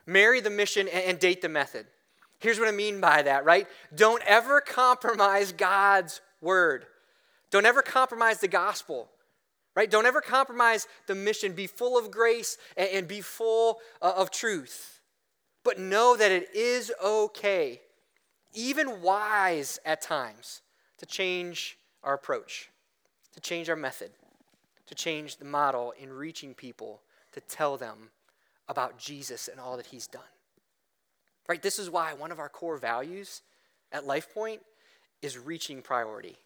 Marry 0.05 0.39
the 0.39 0.49
mission 0.49 0.87
and 0.87 1.19
date 1.19 1.41
the 1.41 1.49
method. 1.49 1.85
Here's 2.39 2.59
what 2.59 2.69
I 2.69 2.71
mean 2.71 3.01
by 3.01 3.23
that, 3.23 3.43
right? 3.43 3.67
Don't 3.93 4.23
ever 4.25 4.61
compromise 4.61 5.51
God's 5.51 6.21
word. 6.39 6.85
Don't 7.51 7.65
ever 7.65 7.81
compromise 7.81 8.39
the 8.39 8.47
gospel, 8.47 9.09
right? 9.75 9.91
Don't 9.91 10.05
ever 10.05 10.21
compromise 10.21 10.87
the 11.07 11.15
mission. 11.15 11.51
Be 11.51 11.67
full 11.67 11.97
of 11.97 12.09
grace 12.09 12.57
and 12.77 13.05
be 13.05 13.19
full 13.19 13.79
uh, 14.01 14.13
of 14.15 14.31
truth. 14.31 14.96
But 15.67 15.79
know 15.79 16.15
that 16.15 16.31
it 16.31 16.55
is 16.55 16.93
okay, 17.03 17.81
even 18.53 19.01
wise 19.01 19.79
at 19.83 20.01
times, 20.01 20.61
to 20.97 21.05
change 21.05 21.77
our 22.05 22.13
approach, 22.13 22.69
to 23.33 23.41
change 23.41 23.69
our 23.69 23.75
method, 23.75 24.11
to 24.85 24.95
change 24.95 25.35
the 25.35 25.43
model 25.43 25.93
in 25.99 26.13
reaching 26.13 26.53
people, 26.53 27.01
to 27.33 27.41
tell 27.41 27.75
them 27.75 28.11
about 28.69 28.97
Jesus 28.97 29.49
and 29.49 29.59
all 29.59 29.75
that 29.75 29.87
he's 29.87 30.07
done. 30.07 30.21
Right? 31.49 31.61
This 31.61 31.79
is 31.79 31.89
why 31.89 32.13
one 32.13 32.31
of 32.31 32.39
our 32.39 32.47
core 32.47 32.77
values 32.77 33.41
at 33.91 34.07
LifePoint 34.07 34.59
is 35.21 35.37
reaching 35.37 35.81
priority. 35.81 36.37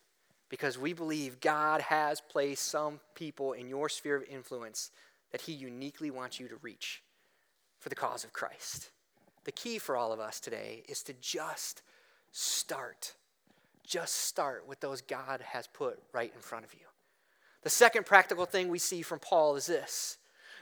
Because 0.49 0.79
we 0.79 0.93
believe 0.93 1.39
God 1.39 1.81
has 1.81 2.21
placed 2.21 2.67
some 2.67 2.99
people 3.13 3.53
in 3.53 3.67
your 3.67 3.87
sphere 3.87 4.15
of 4.15 4.23
influence 4.23 4.89
that 5.31 5.41
he 5.41 5.51
uniquely 5.51 6.09
wants 6.09 6.39
you 6.39 6.47
to 6.47 6.55
reach 6.63 7.03
for 7.77 7.89
the 7.89 7.95
cause 7.95 8.23
of 8.23 8.33
Christ. 8.33 8.89
The 9.43 9.51
key 9.51 9.79
for 9.79 9.97
all 9.97 10.11
of 10.11 10.19
us 10.19 10.39
today 10.39 10.83
is 10.87 11.03
to 11.03 11.13
just 11.13 11.81
start. 12.31 13.13
Just 13.85 14.15
start 14.15 14.67
with 14.67 14.79
those 14.79 15.01
God 15.01 15.41
has 15.41 15.67
put 15.67 15.99
right 16.13 16.31
in 16.33 16.41
front 16.41 16.65
of 16.65 16.73
you. 16.73 16.85
The 17.63 17.69
second 17.69 18.05
practical 18.05 18.45
thing 18.45 18.69
we 18.69 18.79
see 18.79 19.01
from 19.01 19.19
Paul 19.19 19.55
is 19.55 19.65
this 19.65 20.17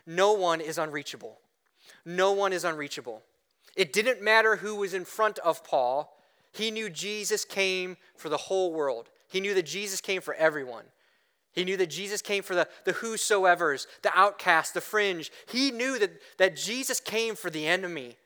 no 0.06 0.34
one 0.34 0.62
is 0.62 0.78
unreachable. 0.78 1.40
No 2.06 2.32
one 2.32 2.54
is 2.54 2.64
unreachable. 2.64 3.22
It 3.76 3.94
didn't 3.94 4.22
matter 4.22 4.58
who 4.58 4.76
was 4.76 4.94
in 4.94 5.06
front 5.06 5.40
of 5.40 5.64
Paul, 5.64 6.18
he 6.52 6.72
knew 6.72 6.90
Jesus 6.90 7.46
came 7.46 7.98
for 8.16 8.30
the 8.30 8.38
whole 8.38 8.74
world. 8.74 9.10
He 9.28 9.40
knew 9.40 9.54
that 9.54 9.66
Jesus 9.66 10.02
came 10.02 10.22
for 10.22 10.34
everyone. 10.34 10.86
He 11.52 11.64
knew 11.64 11.78
that 11.78 11.90
Jesus 11.90 12.22
came 12.22 12.44
for 12.44 12.56
the, 12.56 12.68
the 12.86 12.94
whosoever's, 12.94 13.88
the 14.02 14.12
outcast, 14.18 14.74
the 14.74 14.82
fringe. 14.82 15.32
He 15.48 15.72
knew 15.72 16.00
that, 16.00 16.12
that 16.38 16.56
Jesus 16.56 17.00
came 17.00 17.36
for 17.36 17.50
the 17.50 17.68
enemy. 17.68 18.18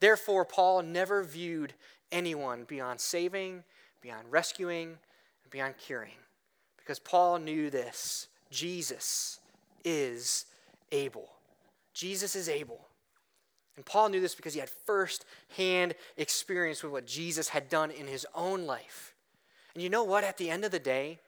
Therefore, 0.00 0.44
Paul 0.44 0.82
never 0.82 1.22
viewed 1.22 1.74
anyone 2.12 2.64
beyond 2.64 3.00
saving, 3.00 3.64
beyond 4.00 4.30
rescuing, 4.30 4.88
and 4.88 5.50
beyond 5.50 5.76
curing. 5.78 6.18
Because 6.76 6.98
Paul 6.98 7.38
knew 7.38 7.70
this 7.70 8.28
Jesus 8.50 9.40
is 9.84 10.46
able. 10.92 11.30
Jesus 11.92 12.36
is 12.36 12.48
able. 12.48 12.86
And 13.76 13.84
Paul 13.84 14.08
knew 14.08 14.20
this 14.20 14.34
because 14.34 14.54
he 14.54 14.60
had 14.60 14.70
first 14.70 15.24
hand 15.56 15.94
experience 16.16 16.82
with 16.82 16.92
what 16.92 17.06
Jesus 17.06 17.48
had 17.48 17.68
done 17.68 17.90
in 17.90 18.06
his 18.06 18.26
own 18.34 18.66
life. 18.66 19.14
And 19.74 19.82
you 19.82 19.90
know 19.90 20.04
what? 20.04 20.24
At 20.24 20.38
the 20.38 20.48
end 20.48 20.64
of 20.64 20.70
the 20.70 20.78
day, 20.78 21.18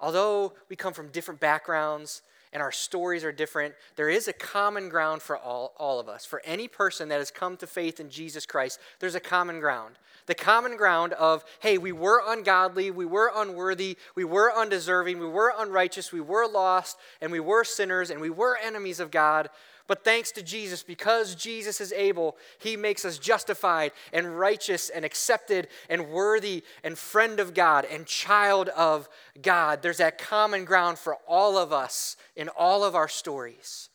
although 0.00 0.54
we 0.68 0.74
come 0.74 0.92
from 0.92 1.08
different 1.08 1.38
backgrounds 1.38 2.22
and 2.52 2.62
our 2.62 2.72
stories 2.72 3.24
are 3.24 3.32
different, 3.32 3.74
there 3.96 4.08
is 4.08 4.28
a 4.28 4.32
common 4.32 4.88
ground 4.88 5.22
for 5.22 5.36
all, 5.36 5.74
all 5.76 6.00
of 6.00 6.08
us. 6.08 6.24
For 6.24 6.42
any 6.44 6.68
person 6.68 7.08
that 7.08 7.18
has 7.18 7.30
come 7.30 7.56
to 7.58 7.66
faith 7.66 8.00
in 8.00 8.10
Jesus 8.10 8.46
Christ, 8.46 8.78
there's 9.00 9.14
a 9.14 9.20
common 9.20 9.60
ground. 9.60 9.96
The 10.26 10.34
common 10.34 10.76
ground 10.76 11.14
of, 11.14 11.44
hey, 11.60 11.78
we 11.78 11.90
were 11.90 12.22
ungodly, 12.26 12.90
we 12.90 13.06
were 13.06 13.32
unworthy, 13.34 13.96
we 14.14 14.24
were 14.24 14.52
undeserving, 14.54 15.18
we 15.18 15.26
were 15.26 15.54
unrighteous, 15.58 16.12
we 16.12 16.20
were 16.20 16.46
lost, 16.46 16.98
and 17.22 17.32
we 17.32 17.40
were 17.40 17.64
sinners, 17.64 18.10
and 18.10 18.20
we 18.20 18.28
were 18.28 18.58
enemies 18.62 19.00
of 19.00 19.10
God. 19.10 19.48
But 19.88 20.04
thanks 20.04 20.30
to 20.32 20.42
Jesus, 20.42 20.82
because 20.82 21.34
Jesus 21.34 21.80
is 21.80 21.92
able, 21.92 22.36
he 22.58 22.76
makes 22.76 23.06
us 23.06 23.18
justified 23.18 23.92
and 24.12 24.38
righteous 24.38 24.90
and 24.90 25.02
accepted 25.02 25.66
and 25.88 26.10
worthy 26.10 26.62
and 26.84 26.96
friend 26.96 27.40
of 27.40 27.54
God 27.54 27.86
and 27.90 28.04
child 28.04 28.68
of 28.68 29.08
God. 29.40 29.80
There's 29.80 29.96
that 29.96 30.18
common 30.18 30.66
ground 30.66 30.98
for 30.98 31.16
all 31.26 31.56
of 31.56 31.72
us 31.72 32.18
in 32.36 32.50
all 32.50 32.84
of 32.84 32.94
our 32.94 33.08
stories. 33.08 33.88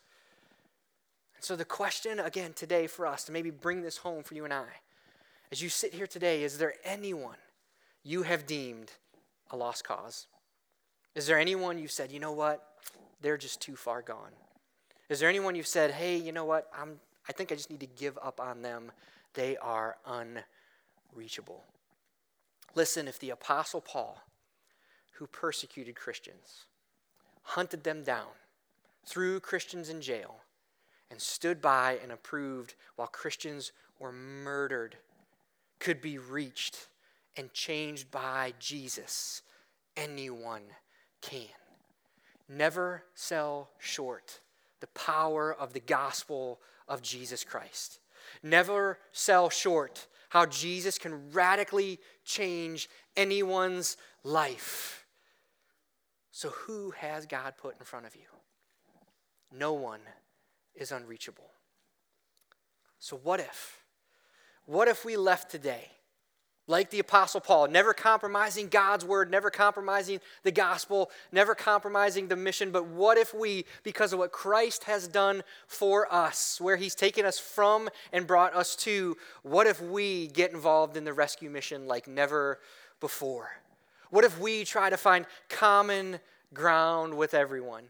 And 1.36 1.44
so, 1.44 1.56
the 1.56 1.64
question 1.64 2.20
again 2.20 2.54
today 2.54 2.88
for 2.88 3.06
us 3.06 3.24
to 3.26 3.32
maybe 3.32 3.52
bring 3.52 3.84
this 3.84 3.98
home 3.98 4.24
for 4.24 4.34
you 4.34 4.46
and 4.46 4.54
I, 4.54 4.66
as 5.52 5.62
you 5.62 5.70
sit 5.70 5.94
here 5.94 6.08
today, 6.08 6.44
is 6.44 6.58
there 6.58 6.74
anyone 6.84 7.38
you 8.04 8.24
have 8.24 8.48
deemed 8.48 8.92
a 9.52 9.58
lost 9.58 9.84
cause? 9.84 10.26
Is 11.14 11.28
there 11.28 11.38
anyone 11.38 11.78
you've 11.78 11.92
said, 11.92 12.12
you 12.12 12.20
know 12.20 12.32
what, 12.32 12.64
they're 13.22 13.38
just 13.38 13.62
too 13.62 13.76
far 13.76 14.02
gone? 14.02 14.32
Is 15.10 15.20
there 15.20 15.30
anyone 15.30 15.56
you've 15.56 15.68
said, 15.68 15.92
hey, 15.92 16.18
you 16.18 16.32
know 16.32 16.46
what? 16.46 16.70
I'm, 16.78 17.00
I 17.28 17.34
think 17.34 17.52
I 17.52 17.56
just 17.56 17.70
need 17.70 17.82
to 17.82 17.88
give 17.88 18.18
up 18.22 18.40
on 18.40 18.62
them. 18.62 18.92
They 19.34 19.58
are 19.58 19.98
unreachable. 20.06 21.64
Listen, 22.76 23.08
if 23.08 23.20
the 23.20 23.30
Apostle 23.30 23.82
Paul, 23.82 24.22
who 25.14 25.28
persecuted 25.28 25.96
Christians, 25.96 26.66
hunted 27.44 27.84
them 27.84 28.04
down, 28.04 28.30
threw 29.06 29.40
Christians 29.40 29.90
in 29.90 30.02
jail, 30.02 30.38
and 31.12 31.22
stood 31.22 31.62
by 31.62 32.00
and 32.02 32.12
approved 32.12 32.76
while 32.96 33.08
Christians 33.08 33.72
were 34.00 34.12
murdered, 34.12 34.98
could 35.80 36.02
be 36.02 36.18
reached 36.18 36.88
and 37.36 37.54
changed 37.54 38.10
by 38.10 38.54
Jesus, 38.60 39.42
anyone 39.98 40.64
can. 41.22 41.48
Never 42.48 43.04
sell 43.14 43.70
short 43.78 44.40
the 44.84 44.88
power 44.88 45.54
of 45.54 45.72
the 45.72 45.80
gospel 45.80 46.60
of 46.90 47.02
Jesus 47.02 47.46
Christ. 47.46 48.00
Never 48.44 49.00
sell 49.14 49.50
short 49.50 50.08
how 50.28 50.46
Jesus 50.46 50.98
can 50.98 51.32
radically 51.32 52.02
change 52.26 52.90
anyone's 53.16 53.96
life. 54.26 55.06
So, 56.32 56.50
who 56.50 56.92
has 56.92 57.26
God 57.26 57.54
put 57.56 57.80
in 57.80 57.86
front 57.86 58.08
of 58.08 58.14
you? 58.14 58.28
No 59.58 59.72
one 59.72 60.02
is 60.76 60.92
unreachable. 60.92 61.52
So, 63.00 63.16
what 63.16 63.40
if? 63.40 63.84
What 64.66 64.90
if 64.90 65.06
we 65.06 65.16
left 65.16 65.50
today 65.50 65.92
like 66.68 66.90
the 66.90 67.00
Apostle 67.00 67.42
Paul, 67.42 67.68
never 67.68 67.94
compromising 67.94 68.68
God's 68.70 69.04
word, 69.04 69.30
never 69.30 69.50
compromising 69.50 70.20
the 70.44 70.52
gospel, 70.52 71.12
never 71.32 71.56
compromising 71.56 72.28
the 72.28 72.36
mission. 72.36 72.72
But 72.72 72.86
what 72.86 73.18
if 73.18 73.34
we, 73.34 73.66
because 73.84 74.14
of 74.14 74.20
what 74.20 74.32
Christ 74.32 74.86
has 74.86 75.08
done 75.08 75.44
for 75.68 76.12
us, 76.14 76.62
where 76.62 76.78
he's 76.78 76.96
taken 76.96 77.26
us 77.26 77.38
from 77.38 77.90
and 78.14 78.26
brought 78.26 78.56
us 78.56 78.76
to, 78.78 79.18
what 79.42 79.68
if 79.68 79.82
we 79.82 80.28
get 80.28 80.52
involved 80.52 80.96
in 80.96 81.04
the 81.04 81.14
rescue 81.14 81.50
mission 81.50 81.86
like 81.86 82.08
never 82.08 82.60
before? 83.02 83.50
What 84.10 84.24
if 84.24 84.40
we 84.40 84.64
try 84.64 84.90
to 84.90 84.98
find 84.98 85.26
common 85.50 86.20
ground 86.54 87.18
with 87.18 87.34
everyone? 87.34 87.86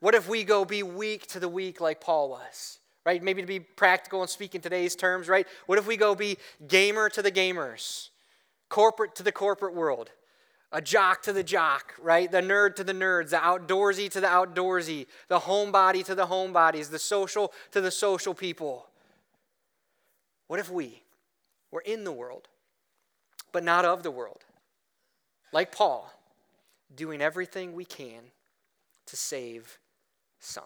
What 0.00 0.14
if 0.14 0.28
we 0.28 0.44
go 0.44 0.64
be 0.64 0.82
weak 0.82 1.26
to 1.28 1.40
the 1.40 1.48
weak 1.48 1.80
like 1.80 2.00
Paul 2.00 2.30
was? 2.30 2.78
Right? 3.04 3.22
Maybe 3.22 3.40
to 3.42 3.46
be 3.46 3.60
practical 3.60 4.20
and 4.20 4.30
speak 4.30 4.54
in 4.54 4.60
today's 4.60 4.94
terms, 4.96 5.28
right? 5.28 5.46
What 5.66 5.78
if 5.78 5.86
we 5.86 5.96
go 5.96 6.14
be 6.14 6.38
gamer 6.66 7.08
to 7.10 7.22
the 7.22 7.32
gamers, 7.32 8.10
corporate 8.68 9.14
to 9.16 9.22
the 9.22 9.32
corporate 9.32 9.74
world, 9.74 10.10
a 10.70 10.82
jock 10.82 11.22
to 11.22 11.32
the 11.32 11.42
jock, 11.42 11.94
right? 12.00 12.30
The 12.30 12.42
nerd 12.42 12.76
to 12.76 12.84
the 12.84 12.92
nerds, 12.92 13.30
the 13.30 13.38
outdoorsy 13.38 14.10
to 14.10 14.20
the 14.20 14.26
outdoorsy, 14.26 15.06
the 15.28 15.40
homebody 15.40 16.04
to 16.04 16.14
the 16.14 16.26
homebodies, 16.26 16.90
the 16.90 16.98
social 16.98 17.52
to 17.72 17.80
the 17.80 17.90
social 17.90 18.34
people. 18.34 18.86
What 20.46 20.60
if 20.60 20.70
we 20.70 21.02
were 21.70 21.82
in 21.82 22.04
the 22.04 22.12
world, 22.12 22.48
but 23.52 23.64
not 23.64 23.84
of 23.84 24.02
the 24.02 24.10
world? 24.10 24.44
Like 25.52 25.72
Paul, 25.72 26.12
doing 26.94 27.22
everything 27.22 27.72
we 27.72 27.84
can 27.84 28.20
to 29.06 29.16
save 29.16 29.78
some. 30.38 30.64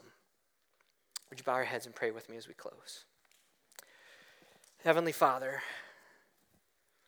Would 1.32 1.38
you 1.38 1.44
bow 1.44 1.56
your 1.56 1.64
heads 1.64 1.86
and 1.86 1.94
pray 1.94 2.10
with 2.10 2.28
me 2.28 2.36
as 2.36 2.46
we 2.46 2.52
close? 2.52 3.06
Heavenly 4.84 5.12
Father, 5.12 5.62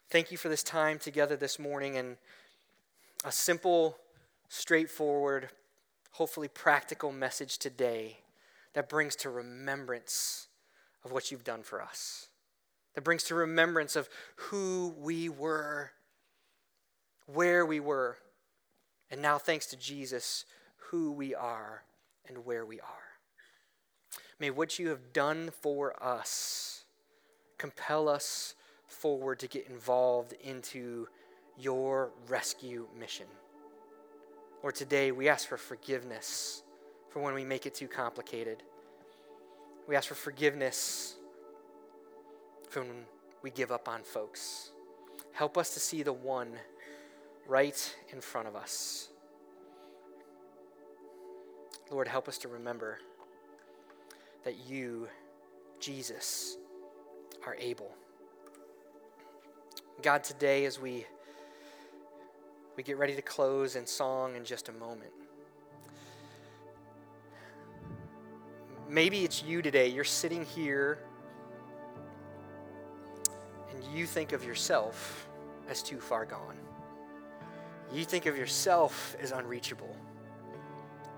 thank 0.09 0.31
you 0.31 0.39
for 0.39 0.49
this 0.49 0.63
time 0.63 0.99
together 0.99 1.37
this 1.37 1.59
morning 1.59 1.99
and 1.99 2.17
a 3.23 3.31
simple, 3.31 3.99
straightforward, 4.49 5.51
hopefully 6.13 6.49
practical 6.49 7.13
message 7.13 7.59
today 7.59 8.21
that 8.73 8.89
brings 8.89 9.15
to 9.17 9.29
remembrance 9.29 10.49
of 11.05 11.13
what 11.13 11.31
you've 11.31 11.45
done 11.45 11.63
for 11.63 11.83
us, 11.83 12.29
that 12.95 13.05
brings 13.05 13.25
to 13.25 13.35
remembrance 13.35 13.95
of 13.95 14.09
who 14.37 14.95
we 14.99 15.29
were, 15.29 15.91
where 17.27 17.67
we 17.67 17.79
were, 17.79 18.17
and 19.11 19.21
now, 19.21 19.37
thanks 19.37 19.67
to 19.67 19.77
Jesus, 19.77 20.47
who 20.77 21.13
we 21.13 21.35
are 21.35 21.83
and 22.27 22.47
where 22.47 22.65
we 22.65 22.81
are. 22.81 23.14
May 24.39 24.51
what 24.51 24.79
you 24.79 24.89
have 24.89 25.13
done 25.13 25.51
for 25.61 26.03
us 26.03 26.85
compel 27.59 28.09
us 28.09 28.55
forward 28.87 29.39
to 29.41 29.49
get 29.49 29.69
involved 29.69 30.35
into 30.43 31.09
your 31.59 32.11
rescue 32.29 32.87
mission. 32.99 33.27
Lord, 34.63 34.75
today 34.75 35.13
we 35.13 35.29
ask 35.29 35.49
for 35.49 35.57
forgiveness 35.57 36.63
for 37.11 37.21
when 37.21 37.35
we 37.35 37.45
make 37.45 37.67
it 37.67 37.75
too 37.75 37.89
complicated. 37.89 38.63
We 39.87 39.95
ask 39.95 40.09
for 40.09 40.15
forgiveness 40.15 41.17
for 42.71 42.81
when 42.81 43.05
we 43.43 43.51
give 43.51 43.71
up 43.71 43.89
on 43.89 44.03
folks. 44.03 44.71
Help 45.33 45.59
us 45.59 45.75
to 45.75 45.81
see 45.81 46.03
the 46.03 46.13
one 46.13 46.53
right 47.47 47.95
in 48.13 48.21
front 48.21 48.49
of 48.49 48.57
us. 48.57 49.09
Lord, 51.91 52.09
help 52.09 52.29
us 52.29 52.39
to 52.39 52.49
remember 52.49 52.99
that 54.45 54.69
you, 54.69 55.09
Jesus, 55.81 56.59
are 57.47 57.57
able. 57.57 57.91
God, 60.03 60.23
today 60.23 60.65
as 60.67 60.79
we 60.79 61.07
we 62.77 62.83
get 62.83 62.99
ready 62.99 63.15
to 63.15 63.23
close 63.23 63.77
in 63.77 63.87
song 63.87 64.35
in 64.35 64.45
just 64.45 64.69
a 64.69 64.73
moment. 64.73 65.13
Maybe 68.89 69.25
it's 69.25 69.43
you 69.45 69.63
today. 69.63 69.89
You're 69.89 70.03
sitting 70.03 70.45
here 70.45 70.99
and 73.71 73.97
you 73.97 74.07
think 74.07 74.33
of 74.33 74.45
yourself 74.45 75.29
as 75.69 75.83
too 75.83 76.01
far 76.01 76.25
gone. 76.25 76.57
You 77.93 78.05
think 78.05 78.27
of 78.27 78.37
yourself 78.37 79.17
as 79.21 79.31
unreachable. 79.31 79.95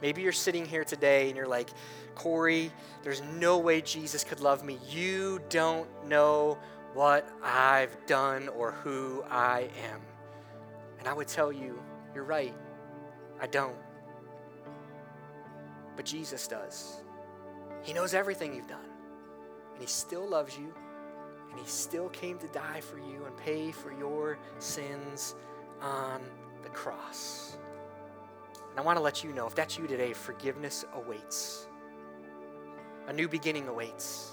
Maybe 0.03 0.23
you're 0.23 0.33
sitting 0.33 0.67
here 0.67 0.85
today 0.85 1.29
and 1.29 1.37
you're 1.37 1.49
like, 1.49 1.71
Corey, 2.15 2.71
there's 3.03 3.23
no 3.39 3.59
way 3.59 3.81
Jesus 3.81 4.25
could 4.25 4.41
love 4.41 4.65
me. 4.65 4.79
You 4.89 5.41
don't 5.49 5.89
know 6.07 6.59
what 6.95 7.29
I've 7.43 8.07
done 8.07 8.49
or 8.49 8.73
who 8.73 9.23
I 9.31 9.69
am. 9.91 10.01
And 10.99 11.09
I 11.09 11.13
would 11.13 11.29
tell 11.29 11.53
you, 11.53 11.81
you're 12.15 12.25
right. 12.25 12.55
I 13.41 13.47
don't. 13.47 13.77
But 15.95 16.05
Jesus 16.05 16.47
does. 16.47 17.03
He 17.83 17.93
knows 17.93 18.15
everything 18.15 18.55
you've 18.55 18.67
done. 18.67 18.81
And 19.73 19.81
He 19.81 19.87
still 19.87 20.29
loves 20.29 20.57
you. 20.59 20.73
And 21.51 21.61
He 21.61 21.67
still 21.67 22.09
came 22.09 22.39
to 22.39 22.49
die 22.49 22.81
for 22.81 22.99
you 22.99 23.25
and 23.27 23.37
pay 23.37 23.73
for 23.73 23.93
your 23.93 24.39
sins 24.59 25.35
on 25.81 26.21
the 26.63 26.71
cross. 26.71 27.57
And 28.77 28.83
I 28.83 28.85
want 28.85 28.99
to 28.99 29.03
let 29.03 29.25
you 29.25 29.33
know 29.33 29.47
if 29.47 29.55
that's 29.55 29.79
you 29.79 29.87
today, 29.87 30.13
forgiveness 30.13 30.85
awaits. 30.93 31.67
A 33.07 33.13
new 33.13 33.27
beginning 33.27 33.69
awaits. 33.69 34.33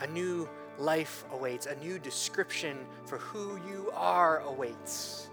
A 0.00 0.06
new 0.06 0.48
life 0.78 1.24
awaits. 1.32 1.66
A 1.66 1.74
new 1.74 1.98
description 1.98 2.86
for 3.04 3.18
who 3.18 3.56
you 3.68 3.90
are 3.94 4.42
awaits. 4.42 5.28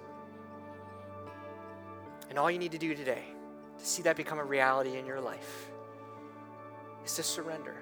And 2.32 2.40
all 2.40 2.50
you 2.50 2.58
need 2.58 2.72
to 2.72 2.80
do 2.80 2.96
today 2.96 3.26
to 3.78 3.86
see 3.86 4.02
that 4.02 4.16
become 4.16 4.40
a 4.40 4.44
reality 4.44 4.98
in 4.98 5.06
your 5.06 5.22
life 5.22 5.70
is 7.06 7.16
to 7.16 7.22
surrender, 7.22 7.76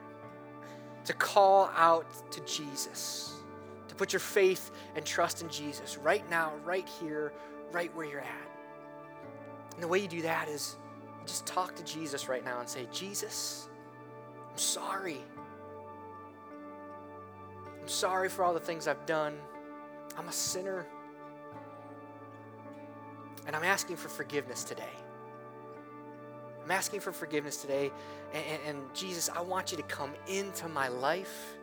to 1.05 1.13
call 1.13 1.71
out 1.73 2.05
to 2.31 2.41
Jesus, 2.41 3.31
to 3.87 3.95
put 3.95 4.11
your 4.11 4.19
faith 4.19 4.71
and 4.97 5.05
trust 5.05 5.41
in 5.41 5.47
Jesus 5.47 5.97
right 5.97 6.29
now, 6.29 6.51
right 6.65 6.87
here, 6.99 7.31
right 7.71 7.95
where 7.95 8.05
you're 8.05 8.19
at. 8.19 8.56
And 9.77 9.83
the 9.83 9.87
way 9.87 9.99
you 9.99 10.07
do 10.07 10.23
that 10.23 10.49
is 10.49 10.75
just 11.27 11.45
talk 11.45 11.75
to 11.75 11.83
Jesus 11.83 12.27
right 12.27 12.43
now 12.43 12.59
and 12.59 12.67
say, 12.67 12.87
Jesus, 12.91 13.69
I'm 14.49 14.57
sorry. 14.57 15.21
I'm 17.79 17.87
sorry 17.87 18.27
for 18.27 18.43
all 18.43 18.55
the 18.55 18.59
things 18.59 18.87
I've 18.87 19.05
done. 19.05 19.37
I'm 20.17 20.27
a 20.27 20.31
sinner. 20.31 20.87
And 23.45 23.55
I'm 23.55 23.63
asking 23.63 23.97
for 23.97 24.09
forgiveness 24.09 24.63
today. 24.63 24.89
I'm 26.63 26.71
asking 26.71 27.01
for 27.01 27.11
forgiveness 27.11 27.57
today. 27.57 27.91
And, 28.33 28.43
and, 28.45 28.61
and, 28.65 28.95
Jesus, 28.95 29.29
I 29.29 29.41
want 29.41 29.69
you 29.69 29.77
to 29.77 29.83
come 29.83 30.13
into 30.25 30.67
my 30.67 30.87
life. 30.87 31.56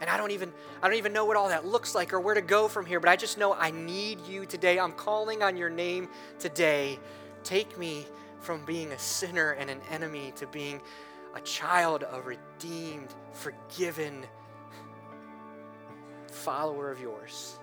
And 0.00 0.08
I 0.08 0.16
don't 0.16 0.30
even 0.30 0.52
I 0.82 0.88
don't 0.88 0.96
even 0.96 1.12
know 1.12 1.24
what 1.24 1.36
all 1.36 1.48
that 1.48 1.66
looks 1.66 1.94
like 1.94 2.12
or 2.12 2.20
where 2.20 2.34
to 2.34 2.40
go 2.40 2.68
from 2.68 2.86
here, 2.86 3.00
but 3.00 3.08
I 3.08 3.16
just 3.16 3.38
know 3.38 3.52
I 3.52 3.70
need 3.70 4.20
you 4.26 4.46
today. 4.46 4.78
I'm 4.78 4.92
calling 4.92 5.42
on 5.42 5.56
your 5.56 5.70
name 5.70 6.08
today. 6.38 6.98
Take 7.44 7.78
me 7.78 8.06
from 8.40 8.64
being 8.64 8.92
a 8.92 8.98
sinner 8.98 9.52
and 9.52 9.68
an 9.70 9.80
enemy 9.90 10.32
to 10.36 10.46
being 10.46 10.80
a 11.34 11.40
child, 11.40 12.04
a 12.10 12.20
redeemed, 12.20 13.14
forgiven 13.32 14.24
follower 16.30 16.90
of 16.90 17.00
yours. 17.00 17.58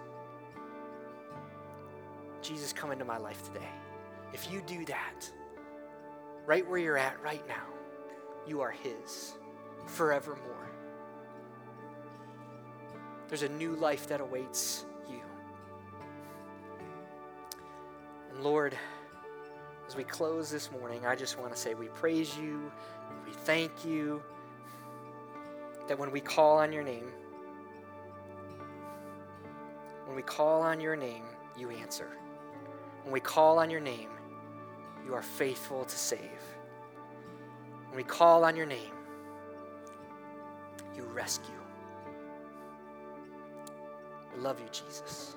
Jesus, 2.41 2.73
come 2.73 2.91
into 2.91 3.05
my 3.05 3.17
life 3.17 3.43
today. 3.43 3.67
If 4.33 4.51
you 4.51 4.61
do 4.67 4.85
that, 4.85 5.29
right 6.45 6.67
where 6.67 6.77
you're 6.77 6.97
at 6.97 7.21
right 7.23 7.45
now, 7.47 7.65
you 8.45 8.61
are 8.61 8.71
His 8.71 9.33
forevermore. 9.87 10.69
There's 13.27 13.43
a 13.43 13.49
new 13.49 13.75
life 13.75 14.07
that 14.07 14.21
awaits 14.21 14.85
you. 15.09 15.21
And 18.31 18.43
Lord, 18.43 18.77
as 19.87 19.95
we 19.95 20.03
close 20.03 20.49
this 20.49 20.71
morning, 20.71 21.05
I 21.05 21.15
just 21.15 21.39
want 21.39 21.53
to 21.53 21.59
say 21.59 21.73
we 21.73 21.87
praise 21.87 22.37
you, 22.37 22.71
we 23.25 23.33
thank 23.33 23.85
you 23.85 24.21
that 25.87 25.97
when 25.97 26.11
we 26.11 26.19
call 26.19 26.57
on 26.57 26.71
your 26.71 26.83
name, 26.83 27.07
when 30.05 30.15
we 30.15 30.21
call 30.21 30.61
on 30.61 30.79
your 30.79 30.95
name, 30.95 31.23
you 31.57 31.69
answer. 31.69 32.09
When 33.03 33.11
we 33.11 33.19
call 33.19 33.59
on 33.59 33.69
your 33.69 33.81
name, 33.81 34.09
you 35.05 35.13
are 35.13 35.21
faithful 35.21 35.83
to 35.85 35.97
save. 35.97 36.19
When 37.89 37.97
we 37.97 38.03
call 38.03 38.43
on 38.43 38.55
your 38.55 38.65
name, 38.65 38.93
you 40.95 41.03
rescue. 41.03 41.64
We 44.35 44.41
love 44.41 44.59
you, 44.59 44.67
Jesus. 44.71 45.35